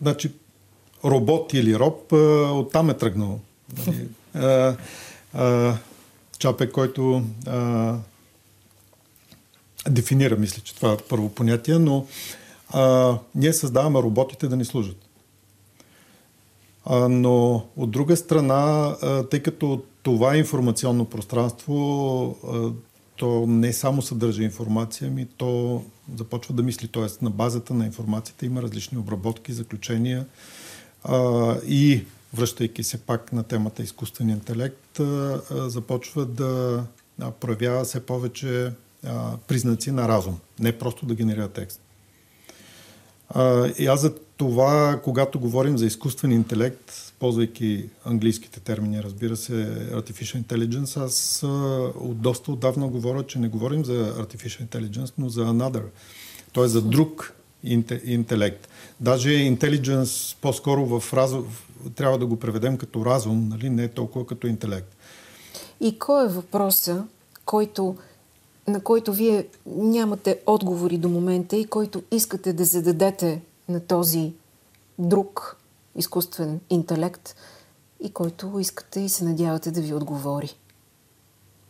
Значи, 0.01 0.33
робот 1.05 1.55
или 1.55 1.79
роб, 1.79 2.13
оттам 2.53 2.91
е 2.91 2.95
тръгнал. 2.95 3.41
Нали? 3.87 4.09
А, 4.37 4.77
а, 5.35 5.77
Чапе, 6.39 6.71
който 6.71 7.23
а, 7.47 7.97
дефинира, 9.89 10.37
мисля, 10.37 10.63
че 10.63 10.75
това 10.75 10.93
е 10.93 10.97
първо 11.09 11.29
понятие, 11.29 11.79
но 11.79 12.07
а, 12.69 13.19
ние 13.35 13.53
създаваме 13.53 14.03
роботите 14.03 14.49
да 14.49 14.57
ни 14.57 14.65
служат. 14.65 14.97
А, 16.85 17.09
но 17.09 17.67
от 17.77 17.91
друга 17.91 18.17
страна, 18.17 18.97
а, 19.03 19.23
тъй 19.23 19.43
като 19.43 19.83
това 20.03 20.37
информационно 20.37 21.05
пространство, 21.05 22.37
а, 22.47 22.71
то 23.17 23.47
не 23.47 23.73
само 23.73 24.03
съдържа 24.03 24.43
информация, 24.43 25.11
ми 25.11 25.27
то 25.37 25.83
започва 26.17 26.55
да 26.55 26.63
мисли, 26.63 26.89
т.е. 26.89 27.25
на 27.25 27.31
базата 27.31 27.75
на 27.75 27.87
информацията 27.87 28.47
има 28.47 28.63
различни 28.63 28.99
обработки, 28.99 29.53
заключения 29.53 30.27
а, 31.05 31.57
и 31.67 32.05
връщайки 32.35 32.83
се 32.83 32.99
пак 32.99 33.33
на 33.33 33.43
темата 33.43 33.83
изкуствен 33.83 34.29
интелект, 34.31 35.01
а, 35.01 35.41
а, 35.51 35.71
започва 35.71 36.27
да 36.27 36.85
а, 37.21 37.31
проявява 37.31 37.85
все 37.85 38.07
повече 38.07 38.73
а, 39.07 39.37
признаци 39.49 39.91
на 39.91 40.09
разум, 40.09 40.39
не 40.61 40.79
просто 40.79 41.07
да 41.07 41.15
генерира 41.15 41.49
текст. 41.49 41.81
А, 43.29 43.73
и 43.79 43.87
аз 43.87 44.01
за 44.01 44.15
това, 44.37 45.01
когато 45.05 45.41
говорим 45.41 45.79
за 45.79 45.87
изкуствен 45.87 46.33
интелект, 46.33 47.14
ползвайки 47.25 47.89
английските 48.05 48.61
термини, 48.61 49.03
разбира 49.03 49.37
се, 49.37 49.53
Artificial 49.93 50.43
Intelligence, 50.43 51.05
аз 51.05 51.43
от 52.01 52.21
доста 52.21 52.53
отдавна 52.53 52.89
говоря, 52.89 53.27
че 53.27 53.39
не 53.39 53.49
говорим 53.49 53.85
за 53.85 54.25
Artificial 54.25 54.67
Intelligence, 54.67 55.13
но 55.19 55.29
за 55.29 55.41
another, 55.41 55.83
т.е. 56.55 56.69
за 56.69 56.83
друг 56.83 57.35
интелект. 58.05 58.69
Даже 59.01 59.29
intelligence 59.29 60.37
по-скоро 60.41 61.01
в 61.01 61.13
разум, 61.13 61.47
трябва 61.95 62.19
да 62.19 62.27
го 62.27 62.37
преведем 62.37 62.77
като 62.77 63.07
разум, 63.07 63.49
нали? 63.49 63.71
не 63.71 63.89
толкова 63.89 64.27
като 64.27 64.47
интелект. 64.47 64.97
И 65.81 65.99
кой 65.99 66.25
е 66.25 66.29
въпроса, 66.29 67.05
който, 67.45 67.97
на 68.69 68.81
който 68.81 69.13
вие 69.13 69.47
нямате 69.67 70.41
отговори 70.47 70.99
до 70.99 71.09
момента 71.09 71.57
и 71.57 71.65
който 71.65 72.03
искате 72.13 72.53
да 72.53 72.65
зададете 72.65 73.43
на 73.69 73.81
този 73.81 74.33
друг 74.99 75.57
изкуствен 75.97 76.61
интелект 76.71 77.35
и 78.01 78.13
който 78.13 78.59
искате 78.59 79.01
и 79.01 79.09
се 79.09 79.25
надявате 79.25 79.71
да 79.71 79.81
ви 79.81 79.95
отговори? 79.95 80.57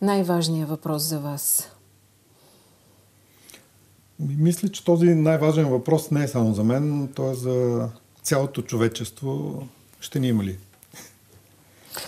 Най-важният 0.02 0.68
въпрос 0.68 1.02
за 1.02 1.18
вас. 1.18 1.70
Мисля, 4.18 4.68
че 4.68 4.84
този 4.84 5.06
най-важен 5.06 5.68
въпрос 5.68 6.10
не 6.10 6.24
е 6.24 6.28
само 6.28 6.54
за 6.54 6.64
мен, 6.64 7.08
то 7.14 7.30
е 7.30 7.34
за 7.34 7.88
цялото 8.22 8.62
човечество. 8.62 9.62
Ще 10.00 10.20
ни 10.20 10.28
има 10.28 10.44
ли? 10.44 10.58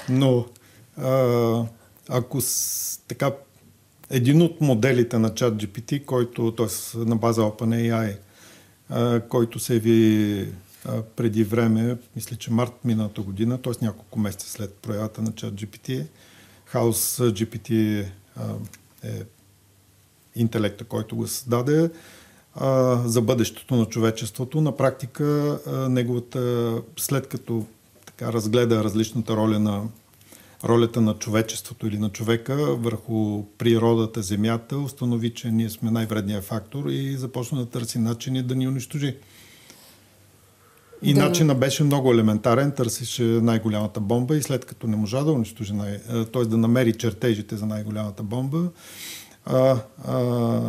Но 0.09 0.47
ако 2.09 2.41
с, 2.41 3.01
така 3.09 3.33
един 4.11 4.43
от 4.43 4.61
моделите 4.61 5.19
на 5.19 5.35
чат 5.35 5.55
GPT, 5.55 6.05
който, 6.05 6.55
т.е. 6.55 6.99
на 6.99 7.17
база 7.17 7.41
OpenAI, 7.41 8.17
който 9.29 9.59
се 9.59 9.79
ви 9.79 10.53
преди 11.17 11.45
време, 11.45 11.97
мисля, 12.17 12.37
че 12.37 12.53
март 12.53 12.73
миналата 12.85 13.23
година, 13.23 13.63
т.е. 13.63 13.85
няколко 13.85 14.19
месеца 14.19 14.51
след 14.51 14.75
проявата 14.75 15.23
на 15.23 15.33
чат 15.33 15.55
GPT. 15.55 16.07
House 16.73 17.31
GPT 17.31 18.05
е 19.05 19.23
интелекта, 20.37 20.85
който 20.85 21.17
го 21.17 21.27
създаде 21.27 21.91
за 23.05 23.23
бъдещето 23.23 23.77
на 23.77 23.85
човечеството. 23.85 24.61
На 24.61 24.77
практика 24.77 25.59
неговата, 25.91 26.75
след 26.97 27.27
като 27.27 27.67
така 28.07 28.33
разгледа 28.33 28.85
различната 28.85 29.37
роля 29.37 29.59
на 29.59 29.83
ролята 30.65 31.01
на 31.01 31.15
човечеството 31.15 31.87
или 31.87 31.99
на 31.99 32.11
човека 32.11 32.57
върху 32.57 33.45
природата, 33.59 34.23
земята, 34.23 34.79
установи, 34.79 35.35
че 35.35 35.51
ние 35.51 35.71
сме 35.71 35.91
най-вредният 35.91 36.45
фактор 36.45 36.85
и 36.89 37.17
започна 37.17 37.59
да 37.59 37.67
търси 37.67 37.99
начини 37.99 38.43
да 38.43 38.55
ни 38.55 38.69
унищожи. 38.69 39.17
И 41.03 41.15
да. 41.15 41.21
начина 41.21 41.55
беше 41.55 41.85
много 41.85 42.13
елементарен. 42.13 42.73
Търсеше 42.73 43.23
най-голямата 43.23 44.01
бомба 44.01 44.37
и 44.37 44.43
след 44.43 44.65
като 44.65 44.87
не 44.87 44.97
можа 44.97 45.25
да 45.25 45.33
унищожи, 45.33 45.73
най- 45.73 45.99
т.е. 46.33 46.45
да 46.45 46.57
намери 46.57 46.93
чертежите 46.93 47.57
за 47.57 47.67
най-голямата 47.67 48.23
бомба, 48.23 48.69
а, 49.47 49.79
а, 50.05 50.61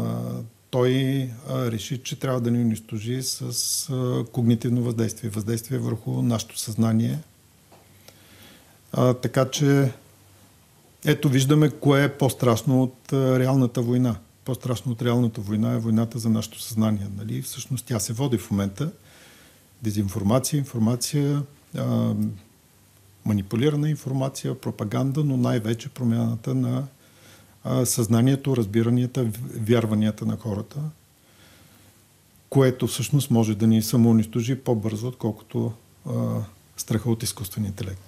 той 0.70 1.30
а, 1.50 1.72
реши, 1.72 1.98
че 1.98 2.20
трябва 2.20 2.42
да 2.42 2.52
ни 2.52 2.60
унищожи 2.60 3.24
с 3.24 3.42
а, 3.90 4.26
когнитивно 4.32 4.82
въздействие, 4.82 5.30
въздействие 5.30 5.78
върху 5.78 6.22
нашето 6.22 6.60
съзнание. 6.60 7.20
А, 8.94 9.14
така 9.14 9.50
че 9.50 9.92
ето 11.06 11.30
виждаме 11.30 11.70
кое 11.70 12.04
е 12.04 12.18
по-страшно 12.18 12.84
от 12.84 13.14
а, 13.14 13.40
реалната 13.40 13.82
война. 13.82 14.16
По-страшно 14.46 14.92
от 14.92 15.02
реалната 15.02 15.42
война 15.42 15.74
е 15.74 15.78
войната 15.78 16.20
за 16.20 16.30
нашето 16.30 16.62
съзнание. 16.62 17.08
Нали? 17.18 17.42
Всъщност 17.42 17.86
тя 17.86 18.00
се 18.00 18.14
води 18.14 18.38
в 18.38 18.52
момента 18.52 18.92
дезинформация, 19.82 20.58
информация, 20.58 21.44
манипулирана 23.26 23.90
информация, 23.90 24.62
пропаганда, 24.62 25.24
но 25.24 25.38
най-вече 25.38 25.90
промяната 25.90 26.56
на 26.56 26.84
съзнанието, 27.86 28.58
разбиранията, 28.58 29.28
вярванията 29.54 30.26
на 30.26 30.38
хората, 30.38 30.80
което 32.50 32.88
всъщност 32.88 33.32
може 33.32 33.56
да 33.56 33.68
ни 33.68 33.82
самоунищожи 33.82 34.56
по-бързо, 34.56 35.08
отколкото 35.08 35.72
страха 36.78 37.10
от 37.10 37.24
изкуствен 37.24 37.66
интелект. 37.66 38.02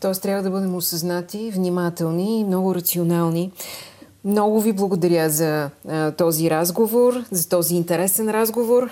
Тоест 0.00 0.22
трябва 0.22 0.42
да 0.42 0.50
бъдем 0.50 0.74
осъзнати, 0.74 1.50
внимателни 1.54 2.40
и 2.40 2.44
много 2.44 2.74
рационални. 2.74 3.52
Много 4.24 4.60
ви 4.60 4.72
благодаря 4.72 5.30
за 5.30 5.70
а, 5.88 6.12
този 6.12 6.50
разговор, 6.50 7.24
за 7.30 7.48
този 7.48 7.74
интересен 7.74 8.30
разговор. 8.30 8.90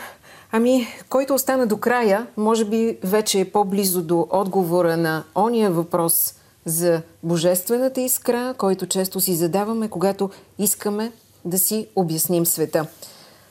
Ами, 0.55 0.86
който 1.09 1.34
остана 1.34 1.66
до 1.66 1.76
края, 1.76 2.26
може 2.36 2.64
би 2.64 2.98
вече 3.05 3.40
е 3.40 3.50
по-близо 3.50 4.03
до 4.03 4.26
отговора 4.30 4.96
на 4.96 5.24
ония 5.34 5.70
въпрос 5.70 6.34
за 6.64 7.03
божествената 7.22 8.00
искра, 8.00 8.55
който 8.59 8.86
често 8.86 9.20
си 9.20 9.34
задаваме, 9.34 9.88
когато 9.88 10.30
искаме 10.59 11.12
да 11.44 11.59
си 11.59 11.86
обясним 11.96 12.46
света. 12.46 12.86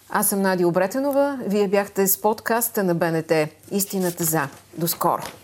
Аз 0.10 0.30
съм 0.30 0.42
Надя 0.42 0.68
Обретенова. 0.68 1.40
Вие 1.46 1.68
бяхте 1.68 2.08
с 2.08 2.22
подкаста 2.22 2.84
на 2.84 2.96
БНТ 2.96 3.32
Истината 3.72 4.24
за. 4.24 4.48
До 4.78 4.88
скоро! 4.88 5.41